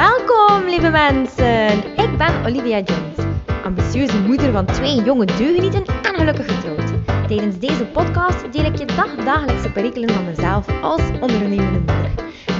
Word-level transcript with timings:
Welkom, 0.00 0.68
lieve 0.68 0.90
mensen. 0.90 1.96
Ik 1.96 2.18
ben 2.18 2.44
Olivia 2.46 2.80
Jones, 2.80 3.36
ambitieuze 3.64 4.18
moeder 4.18 4.52
van 4.52 4.66
twee 4.66 5.02
jonge 5.02 5.24
deugenieten 5.24 5.84
en 5.86 6.14
gelukkig 6.14 6.46
getrouwd. 6.46 6.92
Tijdens 7.28 7.58
deze 7.58 7.84
podcast 7.84 8.52
deel 8.52 8.64
ik 8.64 8.78
je 8.78 8.84
dagdagelijkse 8.84 9.72
perikelen 9.72 10.10
van 10.10 10.24
mezelf 10.24 10.82
als 10.82 11.00
ondernemende 11.20 11.78
moeder. 11.78 12.10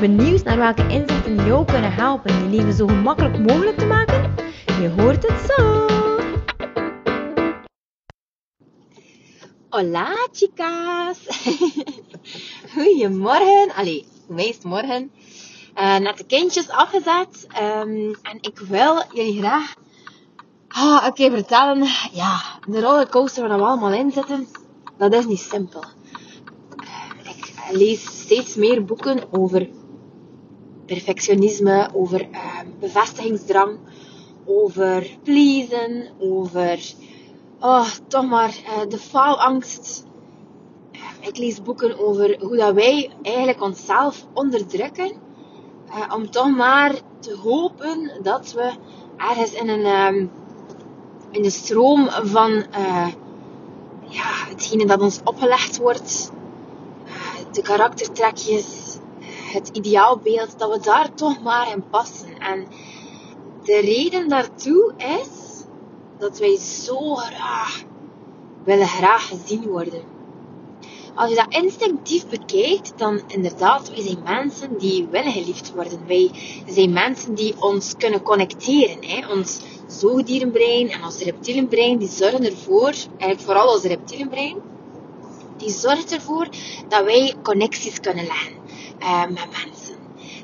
Benieuwd 0.01 0.45
naar 0.45 0.57
welke 0.57 0.89
inzichten 0.89 1.47
jou 1.47 1.65
kunnen 1.65 1.93
helpen 1.93 2.35
je 2.35 2.57
leven 2.57 2.73
zo 2.73 2.87
gemakkelijk 2.87 3.39
mogelijk 3.39 3.79
te 3.79 3.87
maken? 3.87 4.35
Je 4.81 4.89
hoort 4.97 5.29
het 5.29 5.51
zo. 5.51 5.87
Hola, 9.69 10.29
chicas. 10.33 11.19
Goedemorgen. 12.75 13.73
Allee, 13.75 14.07
meest 14.29 14.65
morgen. 14.65 15.11
Uh, 15.79 15.97
net 15.97 16.19
de 16.19 16.25
kindjes 16.25 16.69
afgezet. 16.69 17.47
Um, 17.63 18.15
en 18.23 18.39
ik 18.41 18.59
wil 18.59 19.03
jullie 19.13 19.39
graag 19.39 19.75
een 21.05 21.13
keer 21.13 21.31
vertellen. 21.31 21.87
Ja, 22.13 22.41
de 22.69 22.81
rollercoaster 22.81 23.49
waar 23.49 23.59
we 23.59 23.65
allemaal 23.65 23.93
in 23.93 24.11
zitten, 24.11 24.49
dat 24.99 25.15
is 25.15 25.27
niet 25.27 25.39
simpel. 25.41 25.85
Uh, 26.83 27.31
ik 27.31 27.53
lees 27.71 28.05
steeds 28.21 28.55
meer 28.55 28.85
boeken 28.85 29.33
over 29.33 29.69
perfectionisme, 30.87 31.91
over 31.95 32.29
uh, 32.31 32.61
bevestigingsdrang, 32.81 33.79
over 34.45 35.19
pleasen, 35.23 36.11
over 36.19 36.79
oh, 37.61 37.89
toch 38.09 38.29
maar 38.29 38.55
de 38.89 38.99
faalangst. 38.99 40.05
Ik 41.21 41.37
lees 41.37 41.63
boeken 41.63 41.99
over 41.99 42.37
hoe 42.41 42.57
dat 42.57 42.75
wij 42.75 43.11
eigenlijk 43.23 43.63
onszelf 43.63 44.27
onderdrukken 44.35 45.29
uh, 45.91 46.15
om 46.15 46.31
toch 46.31 46.57
maar 46.57 46.95
te 47.19 47.37
hopen 47.37 48.11
dat 48.23 48.53
we 48.53 48.73
ergens 49.17 49.53
in 49.53 49.69
een, 49.69 49.87
um, 49.87 50.31
in 51.31 51.43
de 51.43 51.51
stroom 51.51 52.09
van 52.11 52.51
uh, 52.51 53.09
ja, 54.09 54.33
hetgene 54.49 54.87
dat 54.87 55.01
ons 55.01 55.21
opgelegd 55.25 55.79
wordt, 55.79 56.31
uh, 57.07 57.53
de 57.53 57.63
karaktertrekjes, 57.63 58.99
het 59.53 59.69
ideaalbeeld, 59.69 60.59
dat 60.59 60.73
we 60.73 60.81
daar 60.81 61.15
toch 61.15 61.43
maar 61.43 61.73
in 61.73 61.85
passen. 61.91 62.39
En 62.39 62.67
de 63.63 63.81
reden 63.81 64.29
daartoe 64.29 64.95
is 64.97 65.65
dat 66.19 66.39
wij 66.39 66.57
zo 66.57 67.15
graag 67.15 67.83
willen 68.65 68.89
graag 68.89 69.29
gezien 69.29 69.67
worden 69.67 70.20
als 71.15 71.31
je 71.31 71.37
dat 71.37 71.63
instinctief 71.63 72.27
bekijkt, 72.27 72.93
dan 72.97 73.21
inderdaad, 73.27 73.91
wij 73.91 74.03
zijn 74.03 74.23
mensen 74.25 74.79
die 74.79 75.07
willen 75.11 75.33
geliefd 75.33 75.73
worden. 75.75 76.01
Wij 76.07 76.31
zijn 76.67 76.93
mensen 76.93 77.35
die 77.35 77.55
ons 77.59 77.95
kunnen 77.97 78.23
connecteren. 78.23 79.05
Hè? 79.05 79.33
Ons 79.33 79.61
zoogdierenbrein 79.87 80.91
en 80.91 81.05
ons 81.05 81.19
reptielenbrein, 81.19 81.99
die 81.99 82.09
zorgen 82.09 82.45
ervoor, 82.45 82.95
eigenlijk 83.09 83.41
vooral 83.41 83.75
ons 83.75 83.83
reptielenbrein, 83.83 84.57
die 85.57 85.71
zorgt 85.71 86.13
ervoor 86.13 86.49
dat 86.89 87.05
wij 87.05 87.35
connecties 87.43 88.01
kunnen 88.01 88.27
leggen 88.27 88.53
uh, 89.01 89.27
met 89.27 89.47
mensen. 89.65 89.95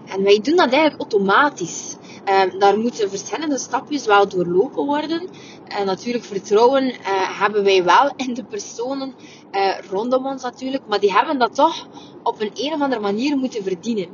En 0.07 0.23
wij 0.23 0.41
doen 0.43 0.57
dat 0.57 0.73
eigenlijk 0.73 1.01
automatisch. 1.01 1.97
Uh, 2.29 2.61
daar 2.61 2.79
moeten 2.79 3.11
verschillende 3.11 3.59
stapjes 3.59 4.07
wel 4.07 4.29
doorlopen 4.29 4.85
worden. 4.85 5.29
En 5.69 5.87
natuurlijk, 5.87 6.25
vertrouwen 6.25 6.85
uh, 6.85 6.95
hebben 7.41 7.65
wij 7.65 7.85
wel 7.85 8.13
in 8.17 8.35
de 8.35 8.45
personen 8.45 9.15
uh, 9.53 9.79
rondom 9.91 10.27
ons 10.27 10.43
natuurlijk. 10.43 10.83
Maar 10.89 11.01
die 11.01 11.13
hebben 11.13 11.39
dat 11.39 11.55
toch 11.55 11.87
op 12.23 12.41
een, 12.41 12.51
een 12.55 12.73
of 12.73 12.81
andere 12.81 13.01
manier 13.01 13.37
moeten 13.37 13.63
verdienen. 13.63 14.09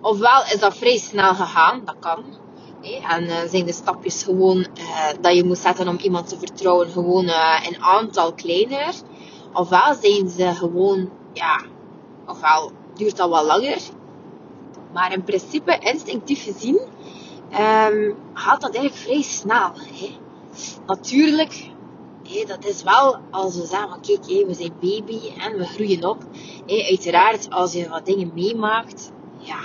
Ofwel 0.00 0.42
is 0.42 0.58
dat 0.60 0.76
vrij 0.76 0.98
snel 0.98 1.34
gegaan, 1.34 1.82
dat 1.84 1.96
kan. 2.00 2.24
En 3.08 3.48
zijn 3.48 3.66
de 3.66 3.72
stapjes 3.72 4.22
gewoon 4.22 4.66
dat 5.20 5.36
je 5.36 5.44
moet 5.44 5.58
zetten 5.58 5.88
om 5.88 5.96
iemand 5.96 6.28
te 6.28 6.38
vertrouwen 6.38 6.88
gewoon 6.88 7.28
een 7.68 7.82
aantal 7.82 8.32
kleiner. 8.32 8.94
Ofwel 9.52 9.94
zijn 10.00 10.28
ze 10.28 10.54
gewoon, 10.54 11.10
ja, 11.32 11.60
ofwel 12.26 12.72
duurt 12.94 13.16
dat 13.16 13.28
wat 13.28 13.44
langer. 13.44 13.80
Maar 14.92 15.12
in 15.12 15.22
principe, 15.22 15.78
instinctief 15.78 16.42
gezien, 16.42 16.80
um, 17.50 18.16
gaat 18.34 18.60
dat 18.60 18.74
eigenlijk 18.74 18.94
vrij 18.94 19.22
snel. 19.22 19.72
Hè? 19.74 20.20
Natuurlijk, 20.86 21.70
hé, 22.28 22.44
dat 22.44 22.64
is 22.64 22.82
wel 22.82 23.18
als 23.30 23.56
we 23.56 23.66
zeggen, 23.66 24.00
kijk, 24.00 24.26
hé, 24.26 24.46
we 24.46 24.54
zijn 24.54 24.72
baby 24.80 25.18
en 25.38 25.58
we 25.58 25.64
groeien 25.64 26.04
op. 26.04 26.22
Hé, 26.66 26.86
uiteraard, 26.88 27.50
als 27.50 27.72
je 27.72 27.88
wat 27.88 28.06
dingen 28.06 28.30
meemaakt, 28.34 29.10
ja, 29.38 29.60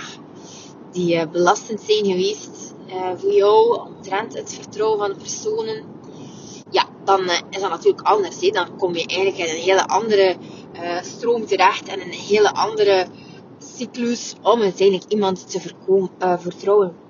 die 0.92 1.14
uh, 1.14 1.30
belastend 1.30 1.80
zijn 1.80 2.04
geweest 2.04 2.74
uh, 2.88 3.10
voor 3.16 3.32
jou, 3.32 3.80
omtrent 3.80 4.34
het 4.34 4.54
vertrouwen 4.54 4.98
van 4.98 5.16
personen, 5.16 5.84
ja, 6.70 6.84
dan 7.04 7.20
uh, 7.20 7.40
is 7.50 7.60
dat 7.60 7.70
natuurlijk 7.70 8.06
anders. 8.06 8.50
Dan 8.50 8.76
kom 8.76 8.94
je 8.94 9.06
eigenlijk 9.06 9.38
in 9.38 9.54
een 9.54 9.62
hele 9.62 9.86
andere 9.86 10.36
stroom 11.02 11.46
terecht 11.46 11.88
en 11.88 12.00
een 12.00 12.12
hele 12.12 12.54
andere 12.54 13.06
cyclus 13.58 14.34
om 14.42 14.60
uiteindelijk 14.60 15.12
iemand 15.12 15.50
te 15.50 15.60
vertrouwen. 16.38 17.07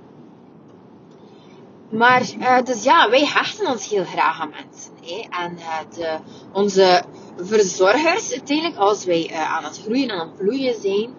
Maar, 1.90 2.22
uh, 2.38 2.62
dus 2.62 2.82
ja, 2.82 3.10
wij 3.10 3.24
hechten 3.24 3.66
ons 3.66 3.88
heel 3.88 4.04
graag 4.04 4.40
aan 4.40 4.50
mensen. 4.50 4.92
Hè? 5.02 5.44
En 5.44 5.56
uh, 5.58 5.78
de, 5.94 6.18
onze 6.52 7.02
verzorgers, 7.36 8.32
uiteindelijk, 8.32 8.76
als 8.76 9.04
wij 9.04 9.30
uh, 9.30 9.56
aan 9.56 9.64
het 9.64 9.80
groeien 9.84 10.08
en 10.08 10.20
aan 10.20 10.28
het 10.28 10.36
bloeien 10.36 10.80
zijn, 10.80 11.14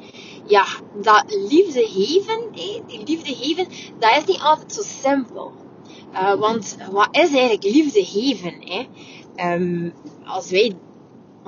ja, 0.46 0.66
dat 1.02 1.24
liefde 1.28 1.85
geven, 1.88 2.40
hè? 2.52 2.81
die 2.88 3.03
liefde 3.06 3.35
geven, 3.35 3.68
dat 4.00 4.18
is 4.18 4.25
niet 4.25 4.41
altijd 4.41 4.74
zo 4.74 4.81
simpel. 4.81 5.53
want 6.40 6.78
wat 6.91 7.07
is 7.12 7.34
eigenlijk 7.34 7.63
liefde 7.63 8.06
geven? 8.06 8.56
Hè? 8.59 8.88
Um, 9.53 9.94
als 10.25 10.50
wij 10.50 10.75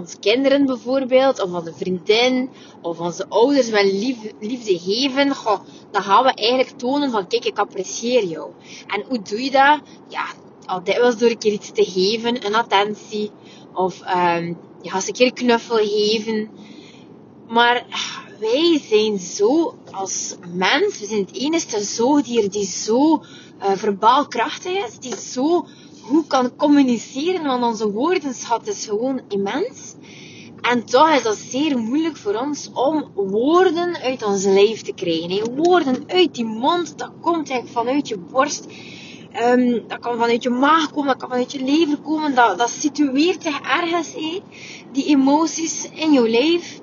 onze 0.02 0.20
kinderen 0.20 0.66
bijvoorbeeld, 0.66 1.42
of 1.42 1.54
onze 1.54 1.74
vriendin, 1.74 2.50
of 2.82 3.00
onze 3.00 3.26
ouders 3.30 3.70
wel 3.70 3.86
liefde 4.40 4.80
geven, 4.80 5.36
goh, 5.36 5.60
dan 5.92 6.02
gaan 6.02 6.24
we 6.24 6.34
eigenlijk 6.34 6.78
tonen 6.78 7.12
van, 7.12 7.28
kijk, 7.28 7.46
ik 7.46 7.60
apprecieer 7.60 8.26
jou. 8.26 8.52
En 8.88 9.04
hoe 9.08 9.22
doe 9.22 9.44
je 9.44 9.52
dat? 9.52 9.80
Ja, 10.08 10.26
al 10.66 10.84
dikwijls 10.84 11.18
door 11.18 11.30
een 11.30 11.38
keer 11.38 11.52
iets 11.52 11.72
te 11.72 11.84
geven, 11.84 12.46
een 12.46 12.56
attentie, 12.56 13.32
of 13.74 14.02
um, 14.16 14.58
je 14.82 14.90
gaat 14.90 15.08
een 15.08 15.14
keer 15.14 15.26
een 15.26 15.34
knuffel 15.34 15.78
geven. 15.78 16.50
Maar 17.48 17.86
wij 18.40 18.82
zijn 18.90 19.20
zo, 19.20 19.76
als 19.92 20.36
mens, 20.54 21.00
we 21.00 21.06
zijn 21.06 21.20
het 21.20 21.36
enige 21.36 21.84
zoogdier 21.84 22.50
die 22.50 22.66
zo 22.66 23.24
uh, 23.62 23.72
verbaal 23.76 24.28
krachtig 24.28 24.86
is, 24.86 25.00
die 25.00 25.18
zo 25.18 25.66
goed 26.02 26.28
kan 26.28 26.56
communiceren, 26.56 27.44
want 27.44 27.64
onze 27.64 27.92
woordenschat 27.92 28.68
is 28.68 28.86
gewoon 28.86 29.22
immens. 29.28 29.96
En 30.62 30.86
toch 30.86 31.10
is 31.10 31.24
dat 31.24 31.38
zeer 31.38 31.78
moeilijk 31.78 32.18
voor 32.18 32.36
ons 32.36 32.70
om 32.74 33.12
woorden 33.16 33.98
uit 33.98 34.24
ons 34.24 34.44
lijf 34.44 34.82
te 34.82 34.94
krijgen. 34.94 35.56
Woorden 35.56 36.04
uit 36.08 36.36
die 36.36 36.46
mond, 36.46 36.98
dat 36.98 37.12
komt 37.22 37.50
eigenlijk 37.50 37.80
vanuit 37.80 38.08
je 38.08 38.18
borst. 38.18 38.66
Um, 39.42 39.88
dat 39.88 40.00
kan 40.00 40.18
vanuit 40.18 40.44
je 40.44 40.50
maag 40.50 40.92
komen, 40.92 41.08
dat 41.08 41.18
kan 41.18 41.30
vanuit 41.30 41.52
je 41.52 41.64
lever 41.64 41.98
komen. 41.98 42.36
Dat, 42.36 42.58
dat 42.58 42.70
situeert 42.70 43.44
zich 43.44 43.60
ergens, 43.62 44.14
die 44.92 45.06
emoties 45.06 45.90
in 45.94 46.12
je 46.12 46.30
lijf. 46.30 46.80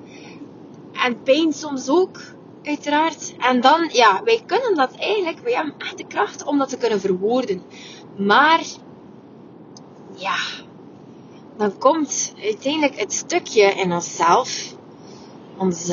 En 0.93 1.23
pijn 1.23 1.53
soms 1.53 1.89
ook, 1.89 2.19
uiteraard. 2.63 3.33
En 3.37 3.61
dan, 3.61 3.89
ja, 3.91 4.21
wij 4.23 4.41
kunnen 4.45 4.75
dat 4.75 4.95
eigenlijk, 4.95 5.39
wij 5.39 5.53
hebben 5.53 5.73
echt 5.77 5.97
de 5.97 6.07
kracht 6.07 6.45
om 6.45 6.57
dat 6.57 6.69
te 6.69 6.77
kunnen 6.77 6.99
verwoorden. 6.99 7.61
Maar 8.17 8.61
ja, 10.19 10.37
dan 11.57 11.77
komt 11.77 12.33
uiteindelijk 12.41 12.99
het 12.99 13.13
stukje 13.13 13.63
in 13.63 13.93
onszelf, 13.93 14.75
ons, 15.57 15.87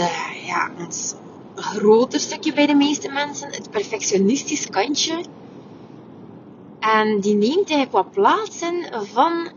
ja, 0.46 0.70
ons 0.78 1.14
groter 1.55 2.20
stukje 2.20 2.52
bij 2.52 2.67
de 2.67 2.75
meeste 2.75 3.08
mensen, 3.08 3.52
het 3.52 3.70
perfectionistisch 3.70 4.67
kantje. 4.67 5.25
En 6.81 7.20
die 7.20 7.34
neemt 7.34 7.70
eigenlijk 7.70 7.93
wat 7.93 8.11
plaats 8.11 8.62
in 8.62 8.87
van 9.12 9.50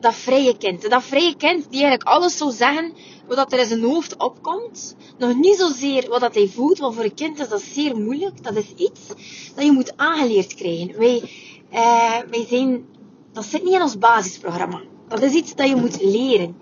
dat 0.00 0.14
vrije 0.14 0.56
kind. 0.56 0.90
Dat 0.90 1.04
vrije 1.04 1.36
kind 1.36 1.62
die 1.70 1.80
eigenlijk 1.80 2.02
alles 2.02 2.36
zou 2.36 2.52
zeggen 2.52 2.92
wat 3.26 3.52
er 3.52 3.58
in 3.58 3.66
zijn 3.66 3.82
hoofd 3.82 4.16
opkomt. 4.16 4.96
Nog 5.18 5.34
niet 5.34 5.56
zozeer 5.56 6.08
wat 6.08 6.20
dat 6.20 6.34
hij 6.34 6.48
voelt, 6.48 6.78
want 6.78 6.94
voor 6.94 7.04
een 7.04 7.14
kind 7.14 7.40
is 7.40 7.48
dat 7.48 7.62
zeer 7.62 7.96
moeilijk. 7.96 8.42
Dat 8.42 8.56
is 8.56 8.74
iets 8.76 9.00
dat 9.54 9.64
je 9.64 9.72
moet 9.72 9.96
aangeleerd 9.96 10.54
krijgen. 10.54 10.98
Wij, 10.98 11.22
uh, 11.72 12.18
wij 12.30 12.46
zijn 12.48 12.84
dat 13.36 13.44
zit 13.44 13.64
niet 13.64 13.74
in 13.74 13.82
ons 13.82 13.98
basisprogramma. 13.98 14.80
Dat 15.08 15.22
is 15.22 15.32
iets 15.32 15.54
dat 15.54 15.68
je 15.68 15.76
moet 15.76 16.02
leren. 16.02 16.56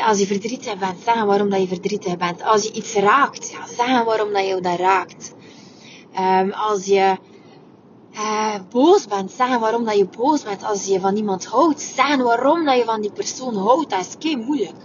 als 0.00 0.18
je 0.18 0.26
verdrietig 0.26 0.78
bent, 0.78 1.02
zeggen 1.04 1.26
waarom 1.26 1.50
dat 1.50 1.60
je 1.60 1.66
verdrietig 1.66 2.16
bent. 2.16 2.42
Als 2.42 2.62
je 2.62 2.72
iets 2.72 2.94
raakt, 2.94 3.50
ja, 3.50 3.66
zeggen 3.66 4.04
waarom 4.04 4.32
dat 4.32 4.46
je 4.46 4.60
dat 4.60 4.78
raakt. 4.78 5.34
Um, 6.18 6.50
als 6.52 6.84
je 6.84 7.16
uh, 8.12 8.54
boos 8.70 9.06
bent, 9.06 9.30
zeggen 9.30 9.60
waarom 9.60 9.84
dat 9.84 9.96
je 9.96 10.06
boos 10.16 10.42
bent. 10.42 10.64
Als 10.64 10.86
je 10.86 11.00
van 11.00 11.16
iemand 11.16 11.44
houdt, 11.44 11.80
zeggen 11.80 12.24
waarom 12.24 12.64
dat 12.64 12.76
je 12.76 12.84
van 12.84 13.00
die 13.00 13.12
persoon 13.12 13.56
houdt. 13.56 13.90
Dat 13.90 14.00
is 14.00 14.14
kei 14.18 14.36
moeilijk. 14.36 14.76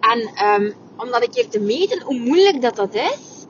En 0.00 0.46
um, 0.46 0.74
om 0.96 1.10
dat 1.10 1.28
een 1.36 1.48
te 1.48 1.60
meten 1.60 2.02
hoe 2.02 2.18
moeilijk 2.18 2.62
dat 2.62 2.76
dat 2.76 2.94
is, 2.94 3.46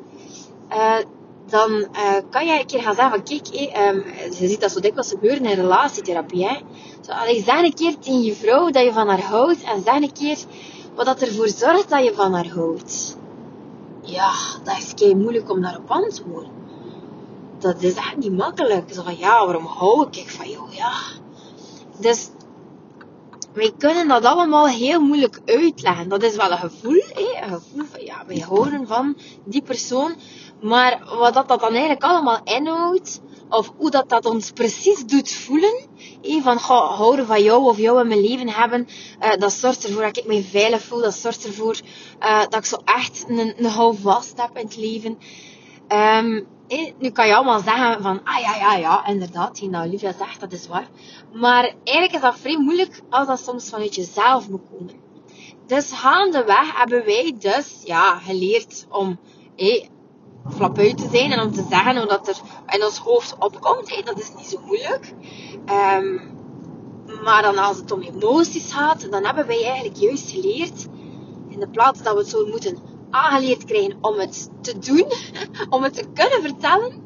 uh, 0.70 0.98
dan 1.46 1.70
uh, 1.70 2.14
kan 2.30 2.46
je 2.46 2.58
een 2.58 2.66
keer 2.66 2.82
gaan 2.82 2.94
zeggen 2.94 3.14
van 3.14 3.22
kijk, 3.22 3.48
hey, 3.52 3.88
um, 3.88 4.04
je 4.38 4.46
ziet 4.48 4.60
dat 4.60 4.70
zo 4.70 4.80
dikwijls 4.80 5.10
gebeuren 5.10 5.44
in 5.44 5.54
relatietherapie. 5.54 6.46
Hè? 6.46 6.56
Zo, 7.00 7.12
allee, 7.12 7.42
zeg 7.42 7.62
een 7.62 7.74
keer 7.74 7.98
tegen 7.98 8.22
je 8.22 8.34
vrouw 8.34 8.70
dat 8.70 8.84
je 8.84 8.92
van 8.92 9.08
haar 9.08 9.22
houdt 9.22 9.62
en 9.62 9.82
zeg 9.82 9.94
een 9.94 10.12
keer 10.12 10.38
wat 10.94 11.06
dat 11.06 11.20
ervoor 11.22 11.48
zorgt 11.48 11.88
dat 11.88 12.04
je 12.04 12.14
van 12.14 12.32
haar 12.32 12.48
houdt. 12.48 13.16
Ja, 14.02 14.32
dat 14.64 14.78
is 14.78 14.94
kei 14.94 15.14
moeilijk 15.14 15.50
om 15.50 15.60
daarop 15.60 15.86
te 15.86 15.92
antwoorden. 15.92 16.50
Dat 17.58 17.82
is 17.82 17.94
echt 17.94 18.16
niet 18.16 18.36
makkelijk. 18.36 18.92
Zo 18.92 19.02
van 19.02 19.18
ja, 19.18 19.44
waarom 19.44 19.64
hou 19.64 20.06
ik 20.10 20.30
van 20.30 20.50
jou? 20.50 20.74
Ja. 20.74 20.92
Dus 22.00 22.28
wij 23.52 23.72
kunnen 23.78 24.08
dat 24.08 24.24
allemaal 24.24 24.66
heel 24.66 25.00
moeilijk 25.00 25.40
uitleggen. 25.44 26.08
Dat 26.08 26.22
is 26.22 26.36
wel 26.36 26.50
een 26.50 26.58
gevoel, 26.58 27.02
hè? 27.08 27.42
een 27.42 27.52
gevoel 27.52 27.84
van 27.84 28.04
ja, 28.04 28.24
wij 28.26 28.38
houden 28.38 28.86
van 28.86 29.16
die 29.44 29.62
persoon. 29.62 30.14
Maar 30.60 31.02
wat 31.18 31.34
dat, 31.34 31.48
dat 31.48 31.60
dan 31.60 31.70
eigenlijk 31.70 32.02
allemaal 32.02 32.40
inhoudt, 32.44 33.20
of 33.48 33.72
hoe 33.76 33.90
dat, 33.90 34.08
dat 34.08 34.26
ons 34.26 34.50
precies 34.50 35.04
doet 35.04 35.32
voelen, 35.32 35.88
hè? 36.22 36.40
van 36.40 36.56
houden 36.56 37.26
van 37.26 37.42
jou 37.42 37.64
of 37.64 37.78
jou 37.78 38.00
in 38.00 38.08
mijn 38.08 38.20
leven 38.20 38.48
hebben, 38.48 38.88
uh, 39.22 39.34
dat 39.36 39.52
zorgt 39.52 39.84
ervoor 39.84 40.02
dat 40.02 40.16
ik 40.16 40.26
me 40.26 40.42
veilig 40.42 40.82
voel, 40.82 41.00
dat 41.00 41.14
zorgt 41.14 41.46
ervoor 41.46 41.76
uh, 42.20 42.40
dat 42.40 42.54
ik 42.54 42.64
zo 42.64 42.76
echt 42.84 43.24
een, 43.28 43.54
een 43.56 43.70
houvast 43.70 44.40
heb 44.40 44.58
in 44.58 44.64
het 44.64 44.76
leven. 44.76 45.18
Um, 45.88 46.46
nu 46.98 47.10
kan 47.10 47.26
je 47.26 47.34
allemaal 47.34 47.60
zeggen 47.60 48.02
van, 48.02 48.20
ah 48.24 48.40
ja, 48.40 48.56
ja, 48.56 48.76
ja, 48.76 49.06
inderdaad, 49.06 49.60
nou 49.60 49.86
Olivia 49.86 50.12
zegt, 50.18 50.40
dat 50.40 50.52
is 50.52 50.66
waar. 50.66 50.88
Maar 51.32 51.74
eigenlijk 51.84 52.14
is 52.14 52.20
dat 52.20 52.38
vrij 52.38 52.58
moeilijk 52.58 53.02
als 53.10 53.26
dat 53.26 53.40
soms 53.40 53.68
vanuit 53.68 53.94
jezelf 53.94 54.48
moet 54.48 54.62
komen. 54.70 54.94
Dus 55.66 55.92
gaandeweg 55.92 56.76
hebben 56.76 57.04
wij 57.04 57.36
dus, 57.38 57.80
ja, 57.84 58.18
geleerd 58.18 58.86
om, 58.90 59.18
flap 60.50 60.78
uit 60.78 60.98
te 60.98 61.08
zijn 61.12 61.32
en 61.32 61.40
om 61.40 61.52
te 61.52 61.66
zeggen 61.70 61.96
hoe 61.96 62.06
dat 62.06 62.28
er 62.28 62.36
in 62.66 62.84
ons 62.84 62.98
hoofd 62.98 63.36
opkomt. 63.38 64.02
Dat 64.04 64.18
is 64.18 64.32
niet 64.36 64.46
zo 64.46 64.60
moeilijk. 64.64 65.12
Um, 65.68 66.34
maar 67.22 67.42
dan 67.42 67.58
als 67.58 67.76
het 67.76 67.90
om 67.90 68.00
emoties 68.00 68.72
gaat, 68.72 69.10
dan 69.10 69.24
hebben 69.24 69.46
wij 69.46 69.64
eigenlijk 69.64 69.96
juist 69.96 70.30
geleerd, 70.30 70.86
in 71.48 71.60
de 71.60 71.68
plaats 71.68 72.02
dat 72.02 72.12
we 72.12 72.18
het 72.18 72.28
zo 72.28 72.46
moeten 72.46 72.78
aangeleerd 73.10 73.64
krijgen 73.64 73.98
om 74.00 74.18
het 74.18 74.50
te 74.60 74.78
doen, 74.78 75.12
om 75.74 75.82
het 75.82 75.94
te 75.94 76.04
kunnen 76.14 76.42
vertellen, 76.42 77.04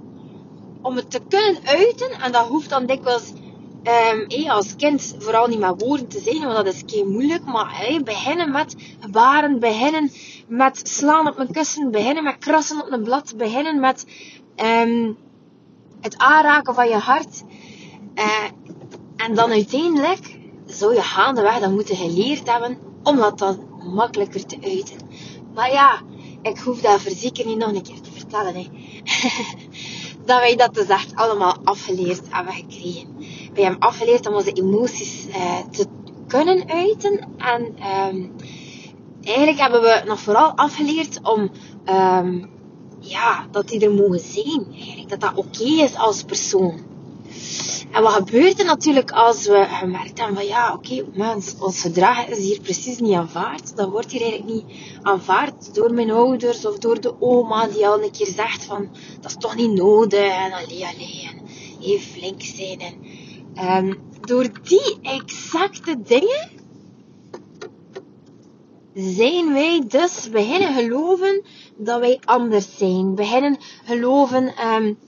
om 0.82 0.96
het 0.96 1.10
te 1.10 1.20
kunnen 1.28 1.60
uiten. 1.64 2.10
En 2.10 2.32
dat 2.32 2.46
hoeft 2.46 2.70
dan 2.70 2.86
dikwijls 2.86 3.32
um, 3.82 4.48
als 4.48 4.76
kind 4.76 5.14
vooral 5.18 5.46
niet 5.46 5.58
met 5.58 5.82
woorden 5.82 6.08
te 6.08 6.20
zeggen, 6.20 6.44
want 6.44 6.64
dat 6.64 6.74
is 6.74 6.84
kei 6.84 7.04
moeilijk. 7.04 7.44
Maar 7.44 8.00
beginnen 8.04 8.50
met 8.50 8.76
gebaren, 9.00 9.60
beginnen 9.60 10.10
met 10.48 10.88
slaan 10.88 11.28
op 11.28 11.38
een 11.38 11.52
kussen, 11.52 11.90
beginnen 11.90 12.24
met 12.24 12.38
krassen 12.38 12.80
op 12.80 12.92
een 12.92 13.02
blad, 13.02 13.34
beginnen 13.36 13.80
met 13.80 14.06
um, 14.56 15.16
het 16.00 16.18
aanraken 16.18 16.74
van 16.74 16.88
je 16.88 16.96
hart. 16.96 17.42
Uh, 18.14 18.44
en 19.16 19.34
dan 19.34 19.50
uiteindelijk 19.50 20.38
zou 20.66 20.94
je 20.94 21.02
gaandeweg 21.02 21.58
dat 21.58 21.70
moeten 21.70 21.96
geleerd 21.96 22.50
hebben 22.50 22.78
om 23.02 23.16
dat 23.16 23.38
dan 23.38 23.68
makkelijker 23.94 24.46
te 24.46 24.58
uiten. 24.62 24.96
Maar 25.54 25.72
ja, 25.72 26.00
ik 26.42 26.58
hoef 26.58 26.80
dat 26.80 27.00
zeker 27.00 27.46
niet 27.46 27.58
nog 27.58 27.72
een 27.72 27.82
keer 27.82 28.00
te 28.00 28.12
vertellen. 28.12 28.54
Hè. 28.54 28.66
dat 30.24 30.38
wij 30.38 30.56
dat 30.56 30.74
dus 30.74 30.88
echt 30.88 31.14
allemaal 31.14 31.56
afgeleerd 31.64 32.22
hebben 32.28 32.54
gekregen. 32.54 33.16
Wij 33.54 33.62
hebben 33.62 33.80
afgeleerd 33.80 34.26
om 34.26 34.34
onze 34.34 34.52
emoties 34.52 35.26
uh, 35.28 35.58
te 35.70 35.86
kunnen 36.26 36.68
uiten. 36.68 37.28
En 37.38 37.62
um, 38.12 38.32
eigenlijk 39.22 39.58
hebben 39.58 39.80
we 39.80 40.02
nog 40.06 40.20
vooral 40.20 40.52
afgeleerd 40.56 41.20
om 41.22 41.50
um, 41.88 42.50
ja, 43.00 43.46
dat 43.50 43.68
die 43.68 43.84
er 43.84 43.94
mogen 43.94 44.20
zijn. 44.20 44.66
Eigenlijk, 44.72 45.08
dat 45.08 45.20
dat 45.20 45.34
oké 45.34 45.64
is 45.64 45.96
als 45.96 46.22
persoon. 46.22 46.88
En 47.90 48.02
wat 48.02 48.12
gebeurt 48.12 48.58
er 48.58 48.64
natuurlijk 48.64 49.10
als 49.10 49.46
we 49.46 49.66
gemerkt 49.68 50.18
hebben 50.18 50.36
van 50.36 50.46
ja, 50.46 50.72
oké, 50.74 51.04
okay, 51.12 51.34
ons 51.60 51.80
gedrag 51.80 52.26
is 52.26 52.38
hier 52.38 52.60
precies 52.60 52.98
niet 52.98 53.14
aanvaard. 53.14 53.76
Dat 53.76 53.90
wordt 53.90 54.10
hier 54.12 54.20
eigenlijk 54.20 54.52
niet 54.52 54.76
aanvaard 55.02 55.74
door 55.74 55.92
mijn 55.92 56.10
ouders 56.10 56.66
of 56.66 56.78
door 56.78 57.00
de 57.00 57.14
oma 57.20 57.66
die 57.66 57.86
al 57.86 58.02
een 58.02 58.10
keer 58.10 58.26
zegt 58.26 58.64
van 58.64 58.88
dat 59.20 59.30
is 59.30 59.36
toch 59.38 59.56
niet 59.56 59.72
nodig 59.72 60.20
en 60.20 60.52
allee, 60.52 60.86
allee, 60.86 61.30
en 61.30 61.40
even 61.80 62.10
flink 62.12 62.42
zijn. 62.42 62.80
En, 62.80 62.94
um, 63.60 63.98
door 64.20 64.48
die 64.62 64.98
exacte 65.02 66.02
dingen 66.02 66.50
zijn 68.94 69.52
wij 69.52 69.84
dus 69.86 70.30
beginnen 70.30 70.74
geloven 70.74 71.44
dat 71.76 72.00
wij 72.00 72.20
anders 72.24 72.76
zijn. 72.76 73.14
Beginnen 73.14 73.58
geloven 73.84 74.66
um, 74.66 74.98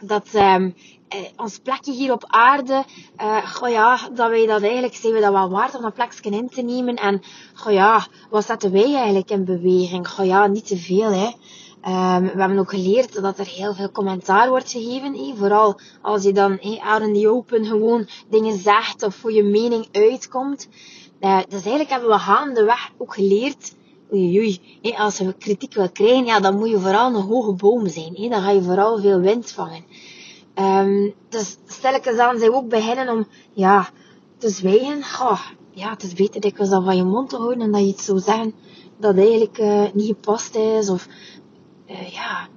dat 0.00 0.34
um, 0.34 0.74
eh, 1.08 1.18
ons 1.36 1.58
plekje 1.58 1.92
hier 1.92 2.12
op 2.12 2.24
aarde, 2.26 2.84
uh, 3.22 3.46
goh 3.46 3.70
ja, 3.70 4.08
dat 4.14 4.28
wij 4.28 4.46
dat 4.46 4.62
eigenlijk, 4.62 4.94
zijn 4.94 5.12
we 5.12 5.20
dat 5.20 5.32
wel 5.32 5.50
waard 5.50 5.74
om 5.74 5.82
dat 5.82 5.94
plekje 5.94 6.30
in 6.30 6.48
te 6.48 6.62
nemen. 6.62 6.96
En 6.96 7.22
goh 7.54 7.72
ja, 7.72 8.06
wat 8.30 8.44
zetten 8.44 8.72
wij 8.72 8.94
eigenlijk 8.94 9.30
in 9.30 9.44
beweging? 9.44 10.08
Goh 10.08 10.26
ja, 10.26 10.46
niet 10.46 10.66
te 10.66 10.76
veel 10.76 11.12
hè. 11.12 11.30
Um, 11.88 12.22
we 12.22 12.40
hebben 12.40 12.58
ook 12.58 12.70
geleerd 12.70 13.22
dat 13.22 13.38
er 13.38 13.46
heel 13.46 13.74
veel 13.74 13.90
commentaar 13.90 14.48
wordt 14.48 14.70
gegeven. 14.70 15.36
Vooral 15.36 15.80
als 16.02 16.22
je 16.22 16.32
dan 16.32 16.58
hey, 16.60 16.80
out 16.84 17.26
open 17.26 17.64
gewoon 17.64 18.08
dingen 18.28 18.58
zegt 18.58 19.02
of 19.02 19.14
voor 19.14 19.32
je 19.32 19.42
mening 19.42 19.88
uitkomt. 19.92 20.68
Uh, 21.20 21.38
dus 21.48 21.52
eigenlijk 21.60 21.90
hebben 21.90 22.08
we 22.08 22.18
gaandeweg 22.18 22.90
ook 22.98 23.14
geleerd 23.14 23.74
oei, 24.12 24.38
oei, 24.38 24.60
als 24.96 25.18
je 25.18 25.34
kritiek 25.38 25.74
wil 25.74 25.90
krijgen, 25.90 26.24
ja, 26.24 26.40
dan 26.40 26.58
moet 26.58 26.70
je 26.70 26.78
vooral 26.78 27.14
een 27.14 27.22
hoge 27.22 27.52
boom 27.52 27.88
zijn. 27.88 28.14
Dan 28.14 28.42
ga 28.42 28.50
je 28.50 28.62
vooral 28.62 28.98
veel 28.98 29.20
wind 29.20 29.50
vangen. 29.50 29.84
Um, 30.54 31.14
dus 31.28 31.56
stelkens 31.66 32.18
aan 32.18 32.38
zij 32.38 32.50
ook 32.50 32.68
beginnen 32.68 33.08
om, 33.08 33.26
ja, 33.52 33.88
te 34.38 34.48
zwijgen. 34.48 35.04
Goh, 35.04 35.40
ja, 35.70 35.90
het 35.90 36.02
is 36.02 36.14
beter 36.14 36.40
dikwijls 36.40 36.70
dan 36.70 36.84
van 36.84 36.96
je 36.96 37.04
mond 37.04 37.28
te 37.28 37.36
houden 37.36 37.60
en 37.60 37.72
dat 37.72 37.80
je 37.80 37.86
iets 37.86 38.04
zou 38.04 38.18
zeggen 38.18 38.54
dat 38.98 39.16
eigenlijk 39.16 39.58
uh, 39.58 39.84
niet 39.92 40.06
gepast 40.06 40.54
is. 40.54 40.88
Of, 40.88 41.08
uh, 41.92 42.08
ja, 42.08 42.48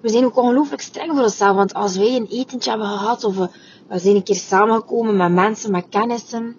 we 0.00 0.08
zijn 0.08 0.24
ook 0.24 0.36
ongelooflijk 0.36 0.82
streng 0.82 1.12
voor 1.12 1.22
onszelf. 1.22 1.56
Want 1.56 1.74
als 1.74 1.96
wij 1.96 2.16
een 2.16 2.26
etentje 2.26 2.70
hebben 2.70 2.88
gehad 2.88 3.24
of 3.24 3.36
we, 3.36 3.48
zijn 3.98 4.16
een 4.16 4.22
keer 4.22 4.36
samengekomen 4.36 5.16
met 5.16 5.32
mensen, 5.32 5.70
met 5.70 5.86
kennissen, 5.88 6.56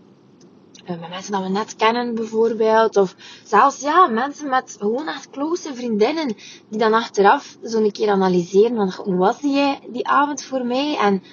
uh, 0.89 0.99
met 0.99 1.09
mensen 1.09 1.31
dat 1.31 1.41
we 1.41 1.49
net 1.49 1.75
kennen 1.75 2.15
bijvoorbeeld. 2.15 2.97
Of 2.97 3.15
zelfs 3.43 3.81
ja, 3.81 4.07
mensen 4.07 4.49
met 4.49 4.75
gewoon 4.79 5.07
echt 5.07 5.29
close 5.29 5.73
vriendinnen. 5.73 6.35
Die 6.69 6.79
dan 6.79 6.93
achteraf 6.93 7.57
zo 7.63 7.77
een 7.77 7.91
keer 7.91 8.09
analyseren 8.09 8.91
van 8.91 9.05
hoe 9.05 9.15
was 9.15 9.39
die, 9.39 9.79
die 9.91 10.07
avond 10.07 10.43
voor 10.43 10.65
mij. 10.65 10.97
En 10.97 11.23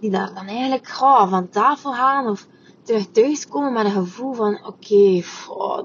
die 0.00 0.10
daar 0.10 0.34
dan 0.34 0.46
eigenlijk 0.46 0.88
gauw 0.88 1.26
van 1.26 1.48
tafel 1.48 1.92
gaan 1.92 2.28
of 2.28 2.46
terug 2.84 3.10
thuiskomen 3.10 3.72
met 3.72 3.84
een 3.84 3.90
gevoel 3.90 4.32
van 4.32 4.66
oké, 4.66 5.22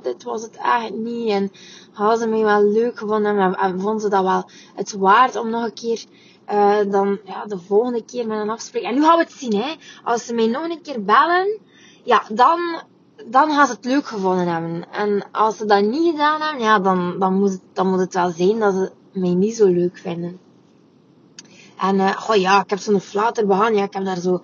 dit 0.02 0.24
was 0.24 0.42
het 0.42 0.58
echt 0.58 0.94
niet. 0.94 1.30
En 1.30 1.52
hadden 1.92 2.20
ze 2.20 2.28
mij 2.28 2.44
wel 2.44 2.64
leuk 2.64 2.98
gevonden 2.98 3.38
en, 3.38 3.56
en 3.56 3.80
vonden 3.80 4.02
ze 4.02 4.10
dat 4.10 4.24
wel 4.24 4.50
het 4.76 4.92
waard 4.92 5.36
om 5.36 5.50
nog 5.50 5.64
een 5.64 5.74
keer 5.74 6.04
uh, 6.52 6.92
dan 6.92 7.20
ja, 7.26 7.46
de 7.46 7.60
volgende 7.60 8.06
keer 8.06 8.28
met 8.28 8.40
een 8.40 8.50
afspraak. 8.50 8.84
En 8.84 8.96
nu 8.96 9.04
gaan 9.04 9.18
we 9.18 9.24
het 9.24 9.34
zien, 9.34 9.56
hè. 9.56 9.76
Als 10.04 10.26
ze 10.26 10.34
mij 10.34 10.48
nog 10.48 10.64
een 10.64 10.82
keer 10.82 11.04
bellen, 11.04 11.60
ja, 12.04 12.24
dan 12.32 12.60
dan 13.26 13.50
gaan 13.52 13.68
ze 13.68 13.74
het 13.74 13.86
leuk 13.86 14.06
gevonden 14.06 14.48
hebben. 14.48 14.92
En 14.92 15.24
als 15.32 15.58
ze 15.58 15.66
dat 15.66 15.84
niet 15.84 16.12
gedaan 16.12 16.42
hebben, 16.42 16.64
ja, 16.64 16.80
dan, 16.80 17.20
dan, 17.20 17.40
moet, 17.40 17.52
het, 17.52 17.62
dan 17.74 17.90
moet 17.90 18.00
het 18.00 18.14
wel 18.14 18.32
zijn 18.32 18.60
dat 18.60 18.74
ze 18.74 18.92
mij 19.12 19.34
niet 19.34 19.56
zo 19.56 19.66
leuk 19.66 19.98
vinden. 19.98 20.40
En, 21.78 21.96
uh, 21.96 22.12
goh, 22.12 22.36
ja, 22.36 22.62
ik 22.64 22.70
heb 22.70 22.80
zo'n 22.80 23.00
flater 23.00 23.48
begaan. 23.48 23.76
Ja, 23.76 23.84
ik 23.84 23.94
heb 23.94 24.06
daar 24.06 24.20
zo, 24.20 24.44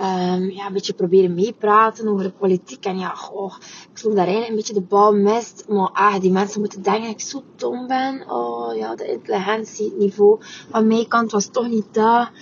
um, 0.00 0.50
ja, 0.50 0.66
een 0.66 0.72
beetje 0.72 0.92
proberen 0.92 1.34
meepraten 1.34 2.08
over 2.08 2.24
de 2.24 2.30
politiek. 2.30 2.84
En 2.84 2.98
ja, 2.98 3.08
goh, 3.08 3.54
ik 3.90 3.98
sloeg 3.98 4.14
daar 4.14 4.26
eigenlijk 4.26 4.50
een 4.50 4.56
beetje 4.56 4.80
de 4.80 4.88
bal 4.88 5.14
mist. 5.14 5.64
Maar 5.68 5.90
ah, 5.92 6.20
die 6.20 6.32
mensen 6.32 6.60
moeten 6.60 6.82
denken 6.82 7.02
dat 7.02 7.10
ik 7.10 7.20
zo 7.20 7.42
dom 7.56 7.86
ben. 7.86 8.30
Oh, 8.30 8.76
ja, 8.76 8.94
de 8.94 9.12
intelligentie, 9.12 9.84
het 9.84 9.98
niveau 9.98 10.38
van 10.70 10.86
mijn 10.86 11.08
kant 11.08 11.32
was 11.32 11.46
toch 11.46 11.68
niet 11.68 11.86
daar. 11.94 12.32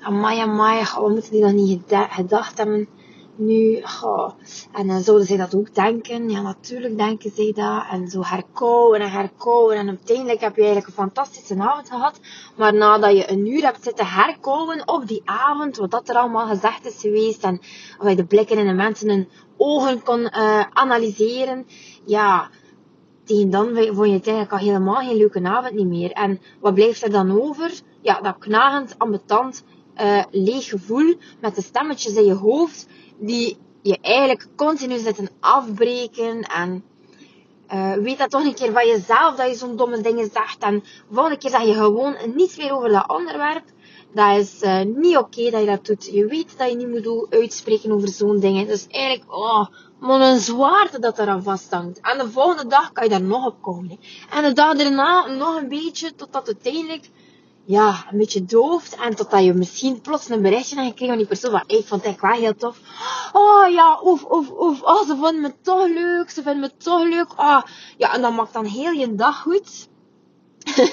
Amai, 0.00 0.38
amai, 0.38 0.84
wat 0.94 1.10
moeten 1.10 1.32
die 1.32 1.40
dan 1.40 1.54
niet 1.54 1.82
gedacht 1.88 2.58
hebben? 2.58 2.88
Nu, 3.44 3.80
goh, 3.82 4.30
en 4.72 4.86
dan 4.86 5.00
zouden 5.00 5.26
zij 5.26 5.36
dat 5.36 5.54
ook 5.54 5.74
denken. 5.74 6.30
Ja, 6.30 6.42
natuurlijk 6.42 6.96
denken 6.96 7.30
zij 7.34 7.52
dat. 7.54 7.84
En 7.90 8.08
zo 8.08 8.22
herkouwen 8.24 9.00
en 9.00 9.10
herkouwen. 9.10 9.76
En 9.76 9.88
uiteindelijk 9.88 10.40
heb 10.40 10.56
je 10.56 10.62
eigenlijk 10.62 10.86
een 10.86 11.02
fantastische 11.02 11.58
avond 11.58 11.88
gehad. 11.88 12.20
Maar 12.56 12.74
nadat 12.74 13.16
je 13.16 13.30
een 13.30 13.46
uur 13.46 13.62
hebt 13.62 13.82
zitten 13.82 14.06
herkouwen 14.06 14.88
op 14.88 15.06
die 15.06 15.22
avond, 15.24 15.76
wat 15.76 15.90
dat 15.90 16.08
er 16.08 16.14
allemaal 16.14 16.46
gezegd 16.46 16.86
is 16.86 17.00
geweest. 17.00 17.44
En 17.44 17.60
of 17.98 18.08
je 18.08 18.16
de 18.16 18.24
blikken 18.24 18.58
in 18.58 18.66
de 18.66 18.72
mensen 18.72 19.08
hun 19.08 19.28
ogen 19.56 20.02
kon 20.02 20.20
uh, 20.20 20.60
analyseren. 20.72 21.66
Ja, 22.04 22.50
tegen 23.24 23.50
dan 23.50 23.66
vond 23.66 24.08
je 24.08 24.12
het 24.12 24.26
eigenlijk 24.26 24.52
al 24.52 24.58
helemaal 24.58 25.02
geen 25.02 25.16
leuke 25.16 25.42
avond 25.42 25.74
niet 25.74 25.86
meer. 25.86 26.10
En 26.10 26.40
wat 26.60 26.74
blijft 26.74 27.02
er 27.02 27.10
dan 27.10 27.40
over? 27.40 27.70
Ja, 28.00 28.20
dat 28.20 28.38
knagend, 28.38 28.94
ambetant, 28.98 29.64
uh, 30.00 30.24
leeg 30.30 30.68
gevoel 30.68 31.14
met 31.40 31.54
de 31.54 31.62
stemmetjes 31.62 32.14
in 32.14 32.24
je 32.24 32.34
hoofd 32.34 32.86
die 33.18 33.56
je 33.82 33.98
eigenlijk 34.00 34.48
continu 34.56 34.98
zitten 34.98 35.28
afbreken 35.40 36.42
en 36.42 36.84
Uh, 37.74 37.92
weet 37.92 38.18
dat 38.18 38.30
toch 38.30 38.44
een 38.44 38.54
keer 38.54 38.72
van 38.72 38.86
jezelf 38.86 39.36
dat 39.36 39.48
je 39.48 39.54
zo'n 39.54 39.76
domme 39.76 40.00
dingen 40.00 40.30
zegt. 40.32 40.58
En 40.58 40.84
volgende 41.10 41.38
keer 41.38 41.50
zeg 41.50 41.62
je 41.62 41.74
gewoon 41.74 42.16
niets 42.34 42.56
meer 42.56 42.72
over 42.72 42.88
dat 42.88 43.08
onderwerp. 43.08 43.64
Dat 44.14 44.38
is 44.38 44.62
uh, 44.62 44.80
niet 44.82 45.16
oké 45.16 45.50
dat 45.50 45.60
je 45.60 45.66
dat 45.66 45.86
doet. 45.86 46.08
Je 46.12 46.26
weet 46.26 46.58
dat 46.58 46.70
je 46.70 46.76
niet 46.76 46.88
moet 46.88 47.26
uitspreken 47.30 47.92
over 47.92 48.08
zo'n 48.08 48.40
dingen. 48.40 48.66
Dus 48.66 48.86
eigenlijk, 48.86 49.34
oh, 49.34 49.66
maar 50.00 50.20
een 50.20 50.38
zwaarte 50.38 50.98
dat 50.98 51.18
eraan 51.18 51.42
vasthangt. 51.42 52.00
En 52.00 52.18
de 52.18 52.30
volgende 52.30 52.66
dag 52.66 52.92
kan 52.92 53.04
je 53.04 53.10
daar 53.10 53.22
nog 53.22 53.46
op 53.46 53.62
komen. 53.62 53.98
En 54.30 54.42
de 54.42 54.52
dag 54.52 54.76
daarna 54.76 55.26
nog 55.26 55.56
een 55.56 55.68
beetje, 55.68 56.14
totdat 56.14 56.46
uiteindelijk 56.46 57.10
ja, 57.64 58.04
een 58.10 58.18
beetje 58.18 58.44
dooft. 58.44 58.96
En 58.96 59.14
totdat 59.14 59.44
je 59.44 59.54
misschien 59.54 60.00
plots 60.00 60.28
een 60.28 60.42
berichtje 60.42 60.76
hebt 60.76 60.88
gekregen 60.88 61.08
van 61.08 61.16
die 61.16 61.26
persoon 61.26 61.50
van, 61.50 61.62
ik 61.66 61.86
vond 61.86 62.02
het 62.02 62.10
echt 62.10 62.20
wel 62.20 62.30
heel 62.30 62.54
tof. 62.54 62.78
Oh 63.32 63.70
ja, 63.70 64.00
oef, 64.04 64.30
oef, 64.30 64.50
oef. 64.50 64.82
Oh, 64.82 65.06
ze 65.06 65.16
vonden 65.16 65.40
me 65.40 65.52
toch 65.62 65.86
leuk. 65.86 66.30
Ze 66.30 66.42
vinden 66.42 66.60
me 66.60 66.70
toch 66.76 67.02
leuk. 67.02 67.32
Oh, 67.36 67.62
ja, 67.96 68.14
en 68.14 68.22
dat 68.22 68.32
maakt 68.32 68.52
dan 68.52 68.64
heel 68.64 68.92
je 68.92 69.14
dag 69.14 69.40
goed. 69.42 69.88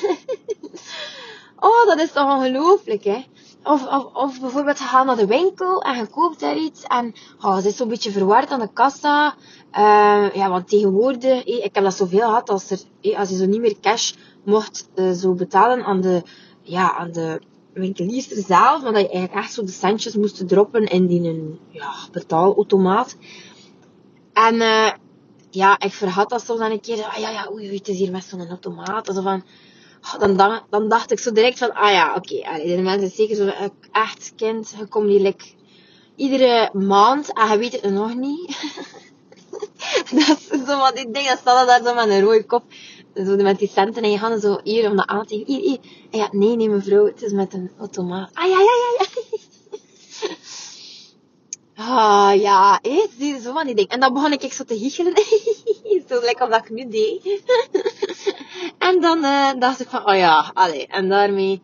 oh, 1.60 1.86
dat 1.86 2.00
is 2.00 2.12
toch 2.12 2.36
ongelooflijk, 2.36 3.04
hè. 3.04 3.26
Of, 3.64 4.14
of, 4.14 4.40
bijvoorbeeld, 4.40 4.78
je 4.78 4.84
gaat 4.84 5.06
naar 5.06 5.16
de 5.16 5.26
winkel 5.26 5.82
en 5.82 5.98
je 5.98 6.08
koopt 6.08 6.40
daar 6.40 6.58
iets 6.58 6.84
en 6.84 7.14
oh, 7.42 7.58
ze 7.58 7.68
is 7.68 7.76
zo'n 7.76 7.88
beetje 7.88 8.12
verward 8.12 8.52
aan 8.52 8.60
de 8.60 8.74
kassa. 8.74 9.36
Uh, 9.78 10.34
ja, 10.34 10.50
want 10.50 10.68
tegenwoordig, 10.70 11.46
eh, 11.46 11.64
ik 11.64 11.76
heb 11.76 11.84
dat 11.84 11.94
zoveel 11.94 12.20
gehad, 12.20 12.50
als, 12.50 12.70
er, 12.70 12.80
eh, 13.02 13.20
als 13.20 13.30
je 13.30 13.36
zo 13.36 13.46
niet 13.46 13.62
meer 13.62 13.80
cash 13.82 14.14
mocht 14.46 14.90
zo 15.16 15.34
betalen 15.34 15.84
aan 15.84 16.02
de, 16.02 16.24
ja, 16.62 16.98
aan 16.98 17.12
de 17.12 17.42
winkeliers 17.74 18.32
er 18.32 18.44
zelf, 18.44 18.82
maar 18.84 18.94
dat 18.94 19.02
je 19.02 19.10
eigenlijk 19.10 19.34
echt 19.34 19.54
zo 19.54 19.64
de 19.64 19.72
centjes 19.72 20.16
moest 20.16 20.48
droppen 20.48 20.86
in 20.86 21.08
die 21.08 21.30
een, 21.30 21.60
ja, 21.70 21.94
betaalautomaat. 22.12 23.16
En 24.34 24.56
uh, 24.56 24.92
ja, 25.50 25.80
ik 25.80 25.94
vergat 25.94 26.30
dat 26.30 26.46
soms 26.46 26.60
dan 26.60 26.72
een 26.72 26.82
keer. 26.82 27.04
Ah 27.04 27.18
ja, 27.18 27.30
ja, 27.30 27.50
oei, 27.52 27.68
oei, 27.68 27.78
het 27.78 27.88
is 27.88 27.98
hier 27.98 28.12
met 28.12 28.24
zo'n 28.24 28.48
automaat. 28.48 29.10
Of 29.10 29.24
van, 29.24 29.44
oh, 30.02 30.20
dan, 30.20 30.38
dan, 30.38 30.62
dan, 30.70 30.90
dacht 30.90 31.12
ik 31.12 31.20
zo 31.20 31.32
direct 31.32 31.58
van, 31.58 31.74
ah 31.74 31.92
ja, 31.92 32.16
oké, 32.16 32.34
okay, 32.34 32.76
de 32.76 32.82
mensen 32.82 33.10
zeker 33.10 33.36
zo 33.36 33.52
echt 33.92 34.34
kind, 34.36 34.76
je 34.78 34.86
komt 34.86 35.10
hier 35.10 35.36
iedere 36.16 36.70
maand 36.74 37.34
en 37.34 37.52
je 37.52 37.58
weet 37.58 37.82
het 37.82 37.92
nog 37.92 38.16
niet. 38.16 38.58
dat 40.28 40.40
is 40.52 40.66
zo 40.68 40.78
wat 40.78 41.00
ik 41.00 41.14
denk, 41.14 41.28
dat 41.28 41.38
staat 41.38 41.68
daar 41.68 41.84
zo 41.84 41.94
met 41.94 42.10
een 42.10 42.22
rode 42.22 42.46
kop. 42.46 42.64
Zo 43.16 43.36
met 43.36 43.60
die 43.60 43.68
centen 43.68 44.04
en 44.04 44.12
je 44.12 44.18
gaat 44.18 44.42
zo 44.42 44.60
hier 44.64 44.90
om 44.90 44.96
de 44.96 45.08
aan 45.08 45.26
te 45.26 45.36
hier, 45.36 45.60
hier. 45.60 45.80
En 46.12 46.20
ja, 46.20 46.28
nee, 46.32 46.56
nee 46.56 46.70
mevrouw, 46.70 47.06
het 47.06 47.22
is 47.22 47.32
met 47.32 47.54
een 47.54 47.72
automaat. 47.80 48.30
Ah 48.34 48.50
ja, 48.50 48.60
ja, 48.60 48.60
ja, 48.60 48.98
ja. 49.00 49.08
Ah, 51.82 52.42
ja, 52.42 52.80
hé, 52.82 53.40
zo 53.40 53.54
van 53.54 53.66
die 53.66 53.76
dingen. 53.76 53.90
En 53.90 54.00
dan 54.00 54.14
begon 54.14 54.32
ik 54.32 54.54
zo 54.54 54.64
te 54.64 54.78
giechelen. 54.78 55.14
zo 56.10 56.22
lekker 56.22 56.42
als 56.42 56.50
dat 56.50 56.64
ik 56.64 56.70
nu 56.70 56.90
deed. 56.90 57.44
en 58.88 59.02
dan 59.02 59.18
uh, 59.24 59.52
dacht 59.60 59.80
ik 59.80 59.88
van, 59.90 60.08
oh 60.08 60.16
ja, 60.16 60.52
allee. 60.54 60.88
En 60.88 61.10
daarmee, 61.10 61.62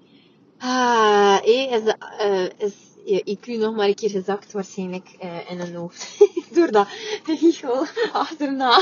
ah, 0.58 1.38
is, 1.44 1.84
de, 1.84 1.96
uh, 2.22 2.68
is 2.68 2.74
je 3.06 3.38
IQ 3.38 3.60
nog 3.60 3.76
maar 3.76 3.88
een 3.88 3.96
keer 3.96 4.10
gezakt 4.10 4.52
waarschijnlijk 4.52 5.16
uh, 5.24 5.52
in 5.52 5.60
een 5.60 5.76
hoofd. 5.76 6.18
Door 6.56 6.72
dat 6.72 6.88
giechel 7.24 7.86
achterna. 8.12 8.82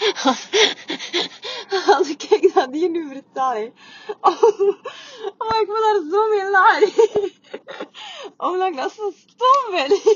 Als 1.96 2.08
ik 2.08 2.50
dat 2.54 2.68
hier 2.72 2.90
nu 2.90 3.08
vertel. 3.08 3.72
Oh, 4.20 4.42
oh, 5.38 5.60
ik 5.60 5.66
wil 5.66 5.80
daar 5.80 6.00
zo 6.10 6.28
mee 6.28 6.50
lachen. 6.50 7.32
Omdat 8.36 8.68
ik 8.68 8.76
dat 8.76 8.92
zo 8.92 9.12
stom 9.16 9.76
vind. 9.76 10.02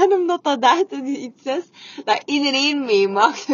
En 0.00 0.12
omdat 0.12 0.44
dat 0.44 0.58
echt 0.60 0.90
iets 0.90 1.44
is 1.44 1.64
dat 2.04 2.22
iedereen 2.24 2.84
meemaakt. 2.84 3.48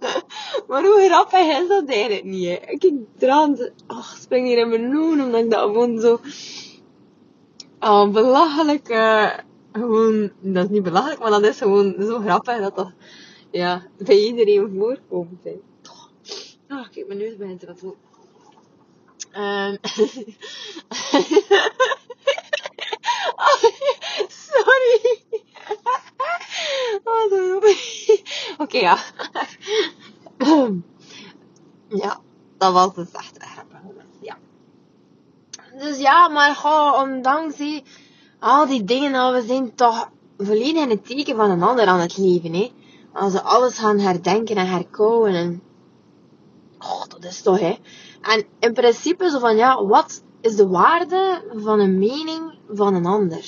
maar 0.68 0.84
hoe 0.84 1.04
grappig 1.06 1.60
is 1.60 1.68
dat 1.68 1.88
eigenlijk 1.88 2.24
niet? 2.24 2.46
Hè? 2.46 2.54
Ik 2.54 2.92
draan, 3.18 3.70
ach, 3.86 4.16
spring 4.20 4.46
hier 4.46 4.58
in 4.58 4.68
mijn 4.68 4.92
loon 4.92 5.20
omdat 5.20 5.44
ik 5.44 5.50
dat 5.50 5.60
gewoon 5.60 6.00
zo 6.00 6.20
oh, 7.80 8.10
belachelijk, 8.10 8.88
uh, 8.88 9.30
gewoon, 9.74 10.30
dat 10.40 10.64
is 10.64 10.70
niet 10.70 10.82
belachelijk, 10.82 11.20
maar 11.20 11.30
dat 11.30 11.42
is 11.44 11.58
gewoon 11.58 11.94
zo 11.98 12.20
grappig 12.20 12.58
dat 12.58 12.76
dat, 12.76 12.92
ja, 13.50 13.86
bij 13.98 14.18
iedereen 14.18 14.74
voorkomt. 14.78 15.44
Hè. 15.44 15.60
Oh, 16.68 16.88
kijk, 16.90 17.06
mijn 17.06 17.18
neus 17.18 17.36
begint 17.36 17.60
te 17.60 17.66
wat 17.66 17.78
zo. 17.78 17.96
Um, 19.36 19.78
sorry. 24.28 25.22
Oh, 27.04 27.64
Oké, 28.62 28.78
ja. 28.78 28.98
ja, 32.02 32.20
dat 32.58 32.72
was 32.72 32.94
dus 32.94 33.10
echt 33.12 33.36
grappig. 33.38 33.78
Ja. 34.20 34.38
Dus 35.78 35.98
ja, 35.98 36.28
maar 36.28 36.54
gewoon, 36.54 36.94
ondanks 36.94 37.56
die, 37.56 37.84
al 38.44 38.66
die 38.66 38.84
dingen, 38.84 39.10
nou, 39.10 39.34
we 39.34 39.46
zijn 39.46 39.74
toch 39.74 40.10
volledig 40.38 40.82
in 40.82 40.90
het 40.90 41.06
teken 41.06 41.36
van 41.36 41.50
een 41.50 41.62
ander 41.62 41.86
aan 41.86 42.00
het 42.00 42.18
leven. 42.18 42.54
Hè? 42.54 42.72
Als 43.12 43.32
we 43.32 43.42
alles 43.42 43.78
gaan 43.78 43.98
herdenken 43.98 44.56
en 44.56 44.66
herkouwen. 44.66 45.34
En... 45.34 45.62
Dat 47.08 47.24
is 47.24 47.42
toch, 47.42 47.60
hè. 47.60 47.74
En 48.22 48.44
in 48.58 48.72
principe 48.72 49.30
zo 49.30 49.38
van, 49.38 49.56
ja, 49.56 49.84
wat 49.84 50.22
is 50.40 50.56
de 50.56 50.68
waarde 50.68 51.42
van 51.54 51.80
een 51.80 51.98
mening 51.98 52.58
van 52.68 52.94
een 52.94 53.06
ander? 53.06 53.44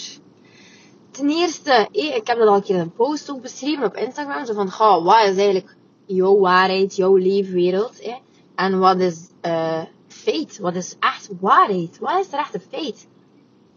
Ten 1.10 1.28
eerste, 1.28 1.88
ik 1.90 2.26
heb 2.26 2.38
dat 2.38 2.48
al 2.48 2.54
een 2.54 2.62
keer 2.62 2.74
in 2.74 2.80
een 2.80 2.92
post 2.92 3.30
ook 3.30 3.42
beschreven 3.42 3.84
op 3.84 3.96
Instagram. 3.96 4.46
Zo 4.46 4.54
van, 4.54 5.04
wat 5.04 5.28
is 5.28 5.36
eigenlijk 5.36 5.76
jouw 6.06 6.38
waarheid, 6.38 6.96
jouw 6.96 7.16
leefwereld? 7.16 8.04
Hè? 8.04 8.14
En 8.54 8.78
wat 8.78 9.00
is 9.00 9.28
uh, 9.42 9.82
feit? 10.08 10.58
Wat 10.58 10.74
is 10.74 10.96
echt 11.00 11.28
waarheid? 11.40 11.98
Wat 11.98 12.20
is 12.20 12.32
er 12.32 12.38
echt 12.38 12.54
een 12.54 12.62
feit? 12.70 13.06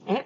Hè? 0.03 0.21